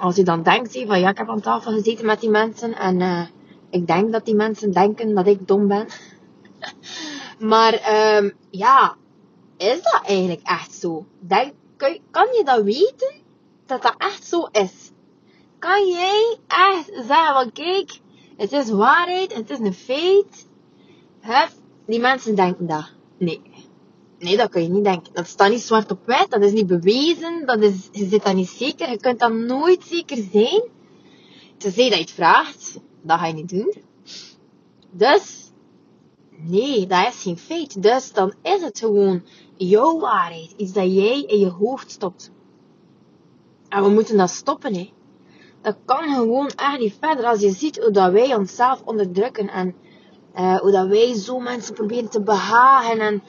Als 0.00 0.16
je 0.16 0.22
dan 0.22 0.42
denkt 0.42 0.84
van, 0.86 1.00
ja, 1.00 1.08
ik 1.08 1.18
heb 1.18 1.28
aan 1.28 1.40
tafel 1.40 1.72
gezeten 1.72 2.06
met 2.06 2.20
die 2.20 2.30
mensen 2.30 2.74
en 2.74 3.00
uh, 3.00 3.26
ik 3.70 3.86
denk 3.86 4.12
dat 4.12 4.24
die 4.24 4.34
mensen 4.34 4.72
denken 4.72 5.14
dat 5.14 5.26
ik 5.26 5.48
dom 5.48 5.68
ben. 5.68 5.86
maar 7.50 7.72
um, 8.16 8.32
ja, 8.50 8.96
is 9.56 9.82
dat 9.82 10.02
eigenlijk 10.04 10.40
echt 10.42 10.74
zo? 10.74 11.06
Denk, 11.18 11.52
kan, 12.10 12.28
je 12.32 12.42
dat 12.44 12.62
weten? 12.62 13.12
Dat 13.66 13.82
dat 13.82 13.94
echt 13.98 14.24
zo 14.24 14.48
is? 14.52 14.90
Kan 15.58 15.86
jij 15.86 16.38
echt 16.46 16.84
zeggen 16.84 17.34
van 17.34 17.52
kijk, 17.52 18.00
het 18.36 18.52
is 18.52 18.70
waarheid, 18.70 19.34
het 19.34 19.50
is 19.50 19.58
een 19.58 19.74
feit. 19.74 20.48
Die 21.86 22.00
mensen 22.00 22.34
denken 22.34 22.66
dat. 22.66 22.92
Nee. 23.18 23.49
Nee, 24.20 24.36
dat 24.36 24.50
kan 24.50 24.62
je 24.62 24.68
niet 24.68 24.84
denken. 24.84 25.12
Dat 25.12 25.26
staat 25.26 25.50
niet 25.50 25.60
zwart 25.60 25.90
op 25.90 26.06
wit, 26.06 26.26
dat 26.28 26.42
is 26.42 26.52
niet 26.52 26.66
bewezen, 26.66 27.46
dat 27.46 27.60
is, 27.60 27.88
je 27.92 28.08
zit 28.08 28.24
dat 28.24 28.34
niet 28.34 28.48
zeker, 28.48 28.90
je 28.90 29.00
kunt 29.00 29.18
dat 29.18 29.32
nooit 29.32 29.84
zeker 29.84 30.16
zijn. 30.32 30.62
Tenzij 31.56 31.88
dat 31.88 31.98
je 31.98 32.04
het 32.04 32.10
vraagt, 32.10 32.78
dat 33.02 33.18
ga 33.18 33.26
je 33.26 33.32
niet 33.32 33.48
doen. 33.48 33.74
Dus, 34.90 35.50
nee, 36.36 36.86
dat 36.86 37.06
is 37.08 37.22
geen 37.22 37.38
feit. 37.38 37.82
Dus 37.82 38.12
dan 38.12 38.34
is 38.42 38.62
het 38.62 38.78
gewoon 38.78 39.22
jouw 39.56 39.98
waarheid. 39.98 40.54
Iets 40.56 40.72
dat 40.72 40.94
jij 40.94 41.20
in 41.20 41.38
je 41.38 41.48
hoofd 41.48 41.90
stopt. 41.90 42.30
En 43.68 43.82
we 43.82 43.88
moeten 43.88 44.16
dat 44.16 44.30
stoppen, 44.30 44.74
hè. 44.74 44.92
Dat 45.62 45.76
kan 45.84 46.14
gewoon 46.14 46.46
echt 46.46 46.78
niet 46.78 46.96
verder. 47.00 47.24
Als 47.24 47.40
je 47.40 47.50
ziet 47.50 47.78
hoe 47.78 47.90
dat 47.90 48.12
wij 48.12 48.34
onszelf 48.34 48.82
onderdrukken 48.84 49.48
en 49.48 49.74
uh, 50.34 50.56
hoe 50.56 50.70
dat 50.70 50.86
wij 50.86 51.14
zo 51.14 51.38
mensen 51.38 51.74
proberen 51.74 52.10
te 52.10 52.22
behagen 52.22 53.00
en 53.00 53.22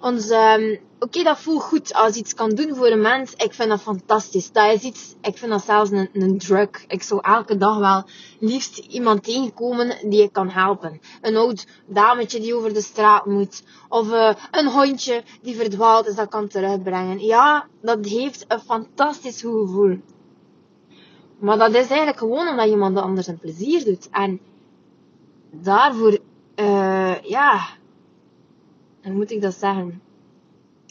ons, 0.00 0.30
um, 0.30 0.78
oké, 0.98 1.22
dat 1.22 1.38
voelt 1.38 1.62
goed 1.62 1.94
als 1.94 2.14
je 2.14 2.20
iets 2.20 2.34
kan 2.34 2.50
doen 2.50 2.74
voor 2.74 2.86
een 2.86 3.00
mens. 3.00 3.32
Ik 3.32 3.54
vind 3.54 3.68
dat 3.68 3.80
fantastisch. 3.80 4.52
Dat 4.52 4.72
is 4.72 4.82
iets, 4.82 5.14
ik 5.20 5.38
vind 5.38 5.50
dat 5.50 5.64
zelfs 5.64 5.90
een, 5.90 6.08
een 6.12 6.38
drug. 6.38 6.84
Ik 6.88 7.02
zou 7.02 7.20
elke 7.22 7.56
dag 7.56 7.78
wel 7.78 8.04
liefst 8.38 8.78
iemand 8.78 9.24
tegenkomen 9.24 10.10
die 10.10 10.22
ik 10.22 10.32
kan 10.32 10.48
helpen. 10.48 11.00
Een 11.20 11.36
oud 11.36 11.66
dametje 11.86 12.40
die 12.40 12.54
over 12.54 12.74
de 12.74 12.80
straat 12.80 13.26
moet. 13.26 13.62
Of 13.88 14.10
uh, 14.10 14.34
een 14.50 14.66
hondje 14.66 15.22
die 15.42 15.56
verdwaald 15.56 16.06
is 16.06 16.14
dat 16.14 16.28
kan 16.28 16.48
terugbrengen. 16.48 17.20
Ja, 17.20 17.66
dat 17.80 18.04
heeft 18.04 18.44
een 18.48 18.60
fantastisch 18.60 19.40
gevoel. 19.40 20.00
Maar 21.38 21.58
dat 21.58 21.74
is 21.74 21.88
eigenlijk 21.88 22.18
gewoon 22.18 22.48
omdat 22.48 22.68
iemand 22.68 22.96
anders 22.98 23.26
een 23.26 23.38
plezier 23.38 23.84
doet. 23.84 24.08
En 24.10 24.40
daarvoor, 25.50 26.18
uh, 26.56 27.22
ja, 27.22 27.66
hoe 29.08 29.18
moet 29.18 29.30
ik 29.30 29.42
dat 29.42 29.54
zeggen? 29.54 30.02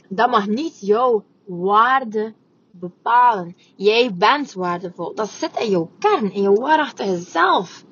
Dat 0.09 0.29
mag 0.29 0.47
niet 0.47 0.79
jouw 0.79 1.23
waarde 1.45 2.33
bepalen. 2.71 3.55
Jij 3.75 4.15
bent 4.15 4.53
waardevol. 4.53 5.13
Dat 5.13 5.29
zit 5.29 5.59
in 5.59 5.69
jouw 5.69 5.89
kern, 5.99 6.33
in 6.33 6.41
jouw 6.41 6.55
waarachtige 6.55 7.17
zelf. 7.17 7.83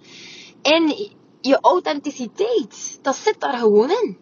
In 0.61 1.11
je 1.41 1.59
authenticiteit. 1.61 2.99
Dat 3.01 3.15
zit 3.15 3.39
daar 3.39 3.57
gewoon 3.57 3.89
in. 3.89 4.17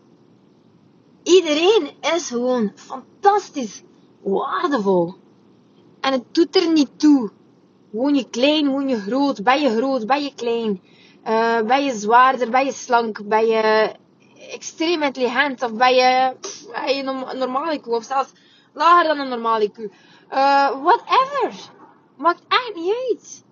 Iedereen 1.24 1.92
is 2.16 2.28
gewoon 2.28 2.72
fantastisch 2.76 3.84
waardevol. 4.22 5.14
En 6.00 6.12
het 6.12 6.34
doet 6.34 6.56
er 6.56 6.72
niet 6.72 7.00
toe 7.00 7.32
Woon 7.92 8.16
je 8.16 8.30
klein, 8.30 8.70
woon 8.70 8.88
je 8.88 9.00
groot, 9.00 9.44
ben 9.44 9.62
je 9.62 9.70
groot, 9.70 10.06
ben 10.06 10.24
je 10.24 10.34
klein. 10.36 10.82
Uh, 11.28 11.62
ben 11.62 11.84
je 11.84 11.94
zwaarder? 11.94 12.50
Ben 12.50 12.66
je 12.66 12.72
slank? 12.72 13.28
Ben 13.28 13.46
je 13.46 13.92
extreem 14.50 15.04
intelligent? 15.04 15.64
Of 15.64 15.74
ben 15.74 15.94
je, 15.94 16.36
ben 16.72 16.96
je 16.96 17.04
een 17.04 17.38
normale 17.38 17.80
IQ? 17.80 17.84
Of 17.84 18.04
zelfs 18.04 18.32
lager 18.74 19.08
dan 19.08 19.20
een 19.20 19.30
normale 19.30 19.70
IQ? 19.70 19.80
Uh, 19.80 20.84
whatever. 20.84 21.54
Maakt 22.18 22.42
echt 22.48 22.76
niet 22.76 22.94
uit. 23.10 23.44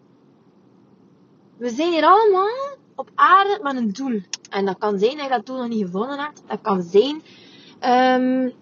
We 1.57 1.69
zijn 1.69 1.91
hier 1.91 2.05
allemaal 2.05 2.77
op 2.95 3.09
aarde 3.15 3.59
met 3.61 3.75
een 3.75 3.91
doel. 3.91 4.21
En 4.49 4.65
dat 4.65 4.77
kan 4.77 4.99
zijn 4.99 5.15
dat 5.17 5.25
je 5.25 5.31
dat 5.31 5.45
doel 5.45 5.57
nog 5.57 5.67
niet 5.67 5.85
gevonden 5.85 6.19
hebt. 6.19 6.41
Dat 6.47 6.61
kan 6.61 6.81
zijn 6.81 7.21
um, 7.81 8.53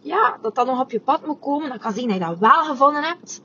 ja, 0.00 0.38
dat 0.42 0.54
dat 0.54 0.66
nog 0.66 0.80
op 0.80 0.90
je 0.90 1.00
pad 1.00 1.26
moet 1.26 1.40
komen. 1.40 1.68
Dat 1.68 1.80
kan 1.80 1.92
zijn 1.92 2.08
dat 2.08 2.16
je 2.16 2.24
dat 2.24 2.38
wel 2.38 2.64
gevonden 2.64 3.02
hebt. 3.02 3.42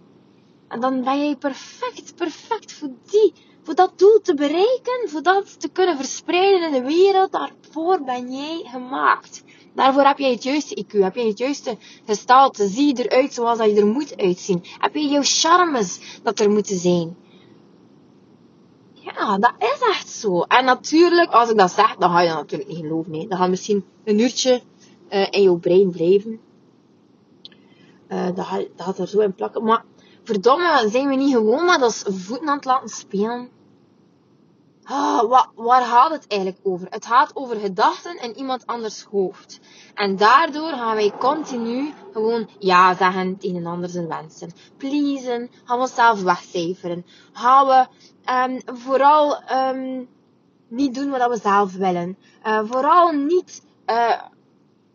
En 0.67 0.79
dan 0.79 1.03
ben 1.03 1.27
je 1.27 1.35
perfect, 1.35 2.15
perfect 2.15 2.73
voor 2.73 2.89
die, 3.11 3.33
voor 3.63 3.75
dat 3.75 3.91
doel 3.95 4.19
te 4.21 4.33
bereiken, 4.33 5.09
voor 5.09 5.21
dat 5.21 5.59
te 5.59 5.69
kunnen 5.69 5.97
verspreiden 5.97 6.67
in 6.67 6.71
de 6.71 6.87
wereld. 6.87 7.31
Daarvoor 7.31 8.03
ben 8.03 8.35
jij 8.35 8.63
gemaakt. 8.65 9.43
Daarvoor 9.73 10.03
heb 10.03 10.17
je 10.17 10.25
het 10.25 10.43
juiste 10.43 10.85
IQ, 10.85 10.91
heb 10.99 11.15
je 11.15 11.27
het 11.27 11.37
juiste 11.37 11.77
gestalte. 12.05 12.67
Zie 12.67 12.87
je 12.87 13.09
eruit 13.09 13.33
zoals 13.33 13.57
dat 13.57 13.69
je 13.69 13.75
er 13.75 13.87
moet 13.87 14.17
uitzien. 14.17 14.63
Heb 14.77 14.95
je 14.95 15.07
jouw 15.07 15.23
charmes 15.23 16.19
dat 16.23 16.39
er 16.39 16.49
moeten 16.49 16.77
zijn. 16.77 17.17
Ja, 18.93 19.37
dat 19.37 19.53
is 19.57 19.81
echt 19.89 20.09
zo. 20.09 20.41
En 20.41 20.65
natuurlijk, 20.65 21.31
als 21.31 21.49
ik 21.49 21.57
dat 21.57 21.71
zeg, 21.71 21.95
dan 21.95 22.09
ga 22.09 22.21
je 22.21 22.27
dat 22.27 22.37
natuurlijk 22.37 22.69
niet 22.69 22.79
geloven. 22.79 23.11
Nee. 23.11 23.27
Dan 23.27 23.37
gaat 23.37 23.49
misschien 23.49 23.85
een 24.03 24.19
uurtje 24.19 24.61
uh, 25.09 25.27
in 25.29 25.41
jouw 25.41 25.55
brein 25.55 25.89
blijven. 25.91 26.39
Dat, 28.07 28.45
gaat, 28.45 28.67
dat 28.75 28.85
gaat 28.85 28.97
er 28.97 29.07
zo 29.07 29.19
in 29.19 29.33
plakken. 29.33 29.63
Maar 29.63 29.83
verdomme, 30.31 30.89
zijn 30.89 31.07
we 31.07 31.15
niet 31.15 31.33
gewoon 31.33 31.65
met 31.65 31.81
ons 31.81 32.03
voeten 32.07 32.47
aan 32.47 32.55
het 32.55 32.65
laten 32.65 32.89
spelen? 32.89 33.49
Ah, 34.83 35.45
waar 35.55 35.81
gaat 35.81 36.11
het 36.11 36.27
eigenlijk 36.27 36.61
over? 36.63 36.87
Het 36.89 37.05
gaat 37.05 37.35
over 37.35 37.59
gedachten 37.59 38.21
in 38.21 38.37
iemand 38.37 38.65
anders 38.65 39.03
hoofd. 39.03 39.59
En 39.93 40.15
daardoor 40.15 40.71
gaan 40.71 40.95
wij 40.95 41.11
continu 41.19 41.93
gewoon 42.13 42.49
ja 42.59 42.95
zeggen 42.95 43.37
tegen 43.37 43.55
een 43.55 43.65
ander 43.65 43.89
zijn 43.89 44.07
wensen. 44.07 44.51
Pleasen, 44.77 45.49
gaan 45.63 45.77
we 45.77 45.83
onszelf 45.83 46.21
wegcijferen. 46.21 47.05
Gaan 47.33 47.67
we 47.67 47.87
um, 48.33 48.77
vooral 48.77 49.41
um, 49.51 50.07
niet 50.67 50.95
doen 50.95 51.09
wat 51.09 51.29
we 51.29 51.39
zelf 51.41 51.73
willen. 51.75 52.17
Uh, 52.45 52.61
vooral 52.65 53.11
niet 53.11 53.63
uh, 53.87 54.21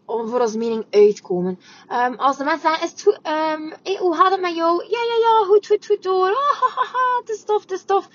voor 0.07 0.41
onze 0.41 0.59
mening 0.59 0.85
uitkomen. 0.91 1.59
Um, 1.93 2.15
als 2.15 2.37
de 2.37 2.45
mensen 2.45 2.69
zeggen, 2.69 2.85
is 2.85 2.91
het 2.91 3.03
goed, 3.03 3.15
um, 3.15 3.75
hey, 3.83 3.97
hoe 3.99 4.15
gaat 4.15 4.31
het 4.31 4.41
met 4.41 4.55
jou? 4.55 4.83
Ja, 4.83 4.99
ja, 5.03 5.17
ja, 5.21 5.45
goed, 5.47 5.67
goed, 5.67 5.87
goed 5.87 6.05
hoor. 6.05 6.31
Oh, 6.31 6.61
ha, 6.61 6.69
ha, 6.75 6.85
ha, 6.93 7.21
het 7.21 7.29
is 7.29 7.45
tof, 7.45 7.63
het 7.63 7.71
is 7.71 7.83
tof. 7.85 8.09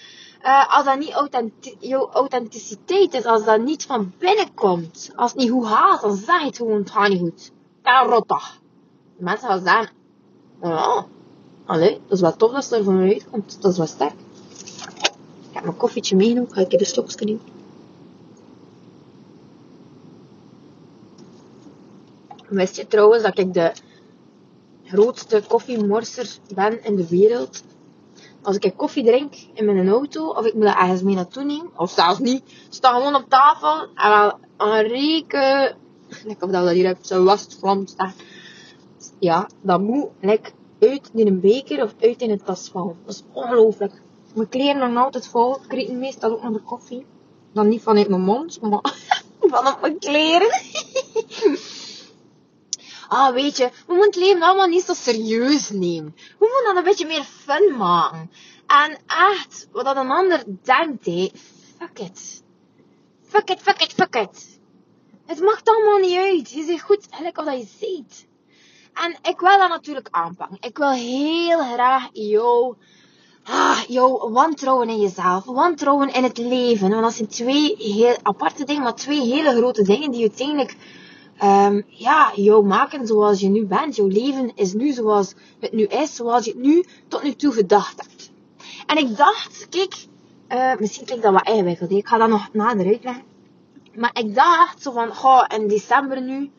Uh, 0.43 0.75
als 0.75 0.85
dat 0.85 0.99
niet 0.99 1.11
authentic 1.11 1.75
jouw 1.79 2.09
authenticiteit 2.09 3.13
is, 3.13 3.25
als 3.25 3.43
dat 3.45 3.61
niet 3.61 3.85
van 3.85 4.13
binnen 4.17 4.53
komt, 4.53 5.11
als 5.15 5.31
het 5.31 5.39
niet 5.39 5.49
goed 5.49 5.65
gaat, 5.65 6.01
dan 6.01 6.15
zeg 6.15 6.39
je 6.39 6.45
het 6.45 6.57
gewoon, 6.57 6.77
het 6.79 6.91
gaat 6.91 7.09
niet 7.09 7.19
goed. 7.19 7.51
Ja, 7.83 8.03
rotta. 8.03 8.39
De 9.17 9.23
mensen 9.23 9.47
gaan 9.47 9.63
zeggen, 9.63 9.89
ja, 10.61 11.05
allee, 11.65 12.01
dat 12.07 12.11
is 12.11 12.21
wel 12.21 12.35
tof 12.35 12.51
dat 12.51 12.63
het 12.63 12.73
er 12.73 12.83
van 12.83 12.99
uitkomt. 12.99 13.61
Dat 13.61 13.71
is 13.71 13.77
wel 13.77 13.87
sterk. 13.87 14.13
Ik 15.49 15.57
heb 15.57 15.63
mijn 15.63 15.77
koffietje 15.77 16.15
meegenomen, 16.15 16.53
ga 16.53 16.61
ik 16.61 16.65
even 16.67 16.77
de 16.77 16.85
stokje 16.85 17.25
doen. 17.25 17.41
Wist 22.51 22.75
je 22.75 22.87
trouwens 22.87 23.23
dat 23.23 23.37
ik 23.37 23.53
de 23.53 23.71
grootste 24.83 25.43
koffiemorser 25.47 26.37
ben 26.55 26.83
in 26.83 26.95
de 26.95 27.07
wereld? 27.07 27.63
Als 28.41 28.57
ik 28.57 28.73
koffie 28.75 29.03
drink 29.03 29.33
in 29.53 29.65
mijn 29.65 29.89
auto, 29.89 30.27
of 30.27 30.45
ik 30.45 30.53
moet 30.53 30.63
dat 30.63 30.75
ergens 30.75 31.01
mee 31.01 31.15
naartoe 31.15 31.43
nemen, 31.43 31.71
of 31.75 31.91
zelfs 31.91 32.19
niet, 32.19 32.43
sta 32.69 32.93
gewoon 32.93 33.15
op 33.15 33.29
tafel 33.29 33.87
en 33.95 34.09
wel 34.09 34.39
een 34.57 34.87
reken, 34.87 35.77
ik 36.25 36.43
of 36.43 36.51
dat 36.51 36.69
hier 36.69 36.85
heb, 36.87 36.97
zo'n 37.01 37.23
wastvlam 37.23 37.87
staan. 37.87 38.13
Ja, 39.19 39.49
dat 39.61 39.81
moet 39.81 40.09
like, 40.19 40.51
uit 40.79 41.09
in 41.13 41.27
een 41.27 41.39
beker 41.39 41.83
of 41.83 41.93
uit 41.99 42.21
in 42.21 42.29
een 42.29 42.43
tas 42.43 42.69
vallen. 42.69 42.97
Dat 43.05 43.15
is 43.15 43.23
ongelooflijk. 43.31 44.01
Mijn 44.35 44.49
kleren 44.49 44.81
hangen 44.81 45.03
altijd 45.03 45.27
vol. 45.27 45.55
Ik 45.55 45.67
kreeg 45.67 45.91
meestal 45.91 46.31
ook 46.31 46.43
nog 46.43 46.53
de 46.53 46.61
koffie. 46.61 47.05
Dan 47.53 47.67
niet 47.67 47.81
vanuit 47.81 48.09
mijn 48.09 48.21
mond, 48.21 48.61
maar 48.61 48.79
van 49.39 49.67
op 49.67 49.77
mijn 49.81 49.99
kleren. 49.99 50.49
ah, 53.11 53.33
weet 53.33 53.57
je, 53.57 53.69
we 53.87 53.93
moeten 53.93 54.21
het 54.21 54.29
leven 54.29 54.41
allemaal 54.41 54.67
niet 54.67 54.83
zo 54.83 54.93
serieus 54.93 55.69
nemen. 55.69 56.15
We 56.15 56.49
moeten 56.53 56.63
dat 56.65 56.75
een 56.75 56.83
beetje 56.83 57.05
meer 57.05 57.23
fun 57.23 57.77
maken. 57.77 58.31
En 58.67 58.97
echt, 59.07 59.67
wat 59.71 59.85
dat 59.85 59.95
een 59.95 60.11
ander 60.11 60.43
denkt, 60.63 61.05
hé, 61.05 61.31
fuck 61.77 61.99
it. 61.99 62.43
Fuck 63.27 63.49
it, 63.49 63.61
fuck 63.61 63.81
it, 63.81 63.93
fuck 63.93 64.15
it. 64.15 64.59
Het 65.25 65.39
maakt 65.41 65.69
allemaal 65.69 65.97
niet 65.97 66.17
uit. 66.17 66.51
Je 66.51 66.63
zegt 66.63 66.81
goed, 66.81 67.07
gelijk 67.09 67.35
wat 67.35 67.59
je 67.59 67.67
ziet. 67.79 68.27
En 68.93 69.17
ik 69.31 69.39
wil 69.39 69.57
dat 69.57 69.69
natuurlijk 69.69 70.07
aanpakken. 70.11 70.57
Ik 70.59 70.77
wil 70.77 70.91
heel 70.91 71.59
graag 71.59 72.09
jou, 72.13 72.75
ah, 73.43 73.79
jou 73.87 74.31
wantrouwen 74.31 74.89
in 74.89 74.99
jezelf. 74.99 75.43
Wantrouwen 75.45 76.13
in 76.13 76.23
het 76.23 76.37
leven. 76.37 76.89
Want 76.89 77.01
dat 77.01 77.13
zijn 77.13 77.27
twee 77.27 77.75
heel 77.77 78.17
aparte 78.21 78.63
dingen, 78.63 78.83
maar 78.83 78.95
twee 78.95 79.21
hele 79.21 79.55
grote 79.55 79.83
dingen 79.83 80.11
die 80.11 80.21
uiteindelijk 80.21 80.75
um, 81.43 81.83
ja, 81.87 82.31
jou 82.35 82.65
maken 82.65 83.07
zoals 83.07 83.39
je 83.39 83.49
nu 83.49 83.65
bent. 83.65 83.95
Jouw 83.95 84.07
leven 84.07 84.51
is 84.55 84.73
nu 84.73 84.91
zoals 84.91 85.33
het 85.59 85.71
nu 85.71 85.83
is, 85.83 86.15
zoals 86.15 86.45
je 86.45 86.51
het 86.51 86.61
nu 86.61 86.83
tot 87.07 87.23
nu 87.23 87.33
toe 87.33 87.51
gedacht 87.51 88.01
hebt. 88.01 88.31
En 88.85 88.97
ik 88.97 89.17
dacht, 89.17 89.67
kijk, 89.69 89.95
uh, 90.49 90.75
misschien 90.79 91.05
klinkt 91.05 91.23
dat 91.23 91.33
wat 91.33 91.47
ingewikkeld. 91.47 91.91
Ik 91.91 92.07
ga 92.07 92.17
dat 92.17 92.29
nog 92.29 92.53
nader 92.53 92.85
uitleggen. 92.85 93.23
Maar 93.95 94.11
ik 94.13 94.35
dacht 94.35 94.81
zo 94.81 94.91
van, 94.91 95.15
goh, 95.15 95.43
in 95.47 95.67
december 95.67 96.21
nu, 96.21 96.51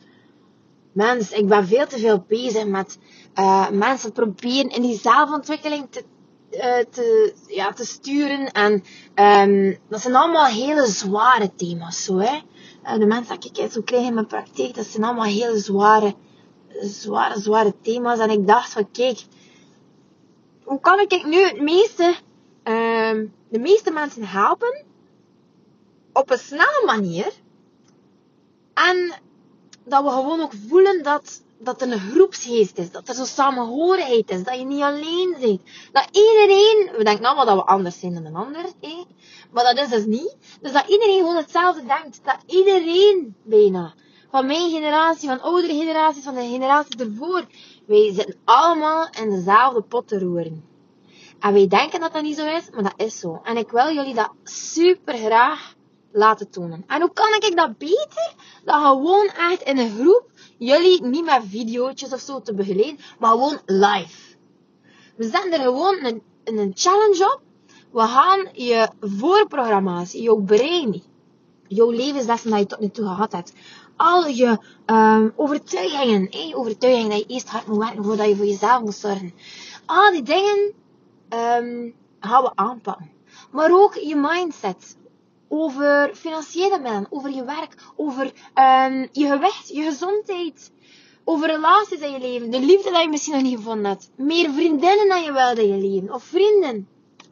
mens, 0.91 1.31
ik 1.31 1.47
ben 1.47 1.67
veel 1.67 1.87
te 1.87 1.99
veel 1.99 2.25
bezig 2.27 2.65
met 2.65 2.97
uh, 3.35 3.69
mensen 3.69 4.11
proberen 4.11 4.69
in 4.69 4.81
die 4.81 4.97
zelfontwikkeling 4.97 5.87
te, 5.89 6.03
te, 6.89 7.33
ja, 7.47 7.73
te 7.73 7.85
sturen. 7.85 8.51
En 8.51 8.83
um, 9.15 9.77
dat 9.89 10.01
zijn 10.01 10.15
allemaal 10.15 10.45
hele 10.45 10.85
zware 10.85 11.55
thema's, 11.55 12.03
zo 12.03 12.17
hè. 12.17 12.39
Uh, 12.83 12.93
de 12.93 13.05
mensen 13.05 13.39
dat 13.39 13.57
ik 13.57 13.71
zo 13.71 13.81
krijg 13.81 14.05
in 14.05 14.13
mijn 14.13 14.27
praktijk, 14.27 14.75
dat 14.75 14.85
zijn 14.85 15.03
allemaal 15.03 15.23
hele 15.23 15.57
zware, 15.57 16.15
zware, 16.81 17.39
zware 17.39 17.73
thema's. 17.81 18.19
En 18.19 18.29
ik 18.29 18.47
dacht 18.47 18.71
van, 18.71 18.91
kijk, 18.91 19.25
hoe 20.63 20.79
kan 20.79 20.99
ik 20.99 21.25
nu 21.25 21.43
het 21.43 21.61
meeste, 21.61 22.15
uh, 22.63 23.27
de 23.49 23.59
meeste 23.59 23.91
mensen 23.91 24.23
helpen 24.23 24.85
op 26.13 26.31
een 26.31 26.39
snelle 26.39 26.83
manier. 26.85 27.31
En 28.73 29.13
dat 29.85 30.03
we 30.03 30.09
gewoon 30.09 30.41
ook 30.41 30.53
voelen 30.67 31.03
dat, 31.03 31.42
dat 31.63 31.81
er 31.81 31.91
een 31.91 32.11
groepsgeest 32.11 32.77
is. 32.77 32.91
Dat 32.91 33.07
er 33.07 33.15
zo 33.15 33.25
samenhorigheid 33.25 34.29
is. 34.29 34.43
Dat 34.43 34.57
je 34.57 34.65
niet 34.65 34.81
alleen 34.81 35.35
bent. 35.39 35.61
Dat 35.91 36.07
iedereen, 36.11 36.91
we 36.97 37.03
denken 37.03 37.25
allemaal 37.25 37.45
dat 37.45 37.55
we 37.55 37.63
anders 37.63 37.99
zijn 37.99 38.13
dan 38.13 38.25
een 38.25 38.35
ander. 38.35 38.65
Eh? 38.79 38.91
Maar 39.51 39.63
dat 39.63 39.77
is 39.77 39.89
dus 39.89 40.05
niet. 40.05 40.35
Dus 40.61 40.71
dat 40.71 40.87
iedereen 40.87 41.17
gewoon 41.17 41.35
hetzelfde 41.35 41.85
denkt. 41.85 42.19
Dat 42.23 42.37
iedereen 42.45 43.35
bijna. 43.43 43.93
Van 44.31 44.45
mijn 44.45 44.71
generatie, 44.71 45.29
van 45.29 45.41
oudere 45.41 45.73
generaties, 45.73 46.23
van 46.23 46.35
de 46.35 46.47
generatie 46.47 46.99
ervoor. 46.99 47.45
Wij 47.85 48.13
zitten 48.13 48.35
allemaal 48.43 49.07
in 49.21 49.29
dezelfde 49.29 49.81
pot 49.81 50.07
te 50.07 50.19
roeren. 50.19 50.65
En 51.39 51.53
wij 51.53 51.67
denken 51.67 51.99
dat 51.99 52.13
dat 52.13 52.23
niet 52.23 52.37
zo 52.37 52.45
is, 52.45 52.69
maar 52.69 52.83
dat 52.83 52.93
is 52.95 53.19
zo. 53.19 53.41
En 53.43 53.57
ik 53.57 53.71
wil 53.71 53.93
jullie 53.93 54.13
dat 54.13 54.31
super 54.43 55.17
graag 55.17 55.75
laten 56.11 56.49
tonen. 56.49 56.83
En 56.87 57.01
hoe 57.01 57.13
kan 57.13 57.33
ik 57.33 57.55
dat 57.55 57.77
beter? 57.77 58.33
Dan 58.63 58.81
gewoon 58.81 59.27
echt 59.27 59.61
in 59.61 59.77
een 59.77 59.99
groep 59.99 60.29
jullie 60.57 61.03
niet 61.03 61.25
met 61.25 61.41
video's 61.47 62.03
of 62.11 62.19
zo 62.19 62.41
te 62.41 62.53
begeleiden, 62.53 62.99
maar 63.19 63.31
gewoon 63.31 63.59
live. 63.65 64.35
We 65.15 65.23
zetten 65.23 65.51
er 65.51 65.59
gewoon 65.59 66.05
een, 66.05 66.21
een 66.43 66.71
challenge 66.75 67.33
op. 67.33 67.41
We 67.91 67.99
gaan 67.99 68.49
je 68.53 68.89
voorprogrammatie, 69.01 70.21
jouw 70.21 70.41
brein, 70.41 71.03
jouw 71.67 71.91
levenslessen 71.91 72.49
dat 72.49 72.59
je 72.59 72.65
tot 72.65 72.79
nu 72.79 72.89
toe 72.89 73.05
gehad 73.05 73.31
hebt, 73.31 73.53
al 73.95 74.27
je 74.27 74.57
um, 74.85 75.33
overtuigingen, 75.35 76.29
eh, 76.29 76.57
overtuigingen 76.57 77.09
dat 77.09 77.19
je 77.19 77.25
eerst 77.25 77.49
hard 77.49 77.67
moet 77.67 77.77
werken 77.77 78.03
voordat 78.03 78.27
je 78.27 78.35
voor 78.35 78.45
jezelf 78.45 78.81
moet 78.81 78.95
zorgen. 78.95 79.33
Al 79.85 80.11
die 80.11 80.23
dingen 80.23 80.73
um, 81.29 81.95
gaan 82.19 82.43
we 82.43 82.51
aanpakken. 82.55 83.11
Maar 83.51 83.71
ook 83.71 83.93
je 83.95 84.15
mindset 84.15 84.97
over 85.55 86.15
financiële 86.15 86.79
middelen, 86.79 87.07
over 87.09 87.29
je 87.29 87.43
werk, 87.43 87.75
over 87.95 88.25
um, 88.55 89.07
je 89.11 89.27
gewicht, 89.27 89.67
je 89.67 89.83
gezondheid, 89.83 90.71
over 91.23 91.47
relaties 91.47 91.99
in 91.99 92.11
je 92.11 92.19
leven, 92.19 92.51
de 92.51 92.59
liefde 92.59 92.91
dat 92.91 93.01
je 93.01 93.09
misschien 93.09 93.33
nog 93.33 93.43
niet 93.43 93.55
gevonden 93.55 93.85
hebt, 93.85 94.09
meer 94.15 94.51
vriendinnen 94.51 95.07
dan 95.07 95.23
je 95.23 95.31
wilde 95.31 95.67
in 95.67 95.75
je 95.77 95.89
leven, 95.89 96.13
of 96.13 96.23
vrienden. 96.23 96.87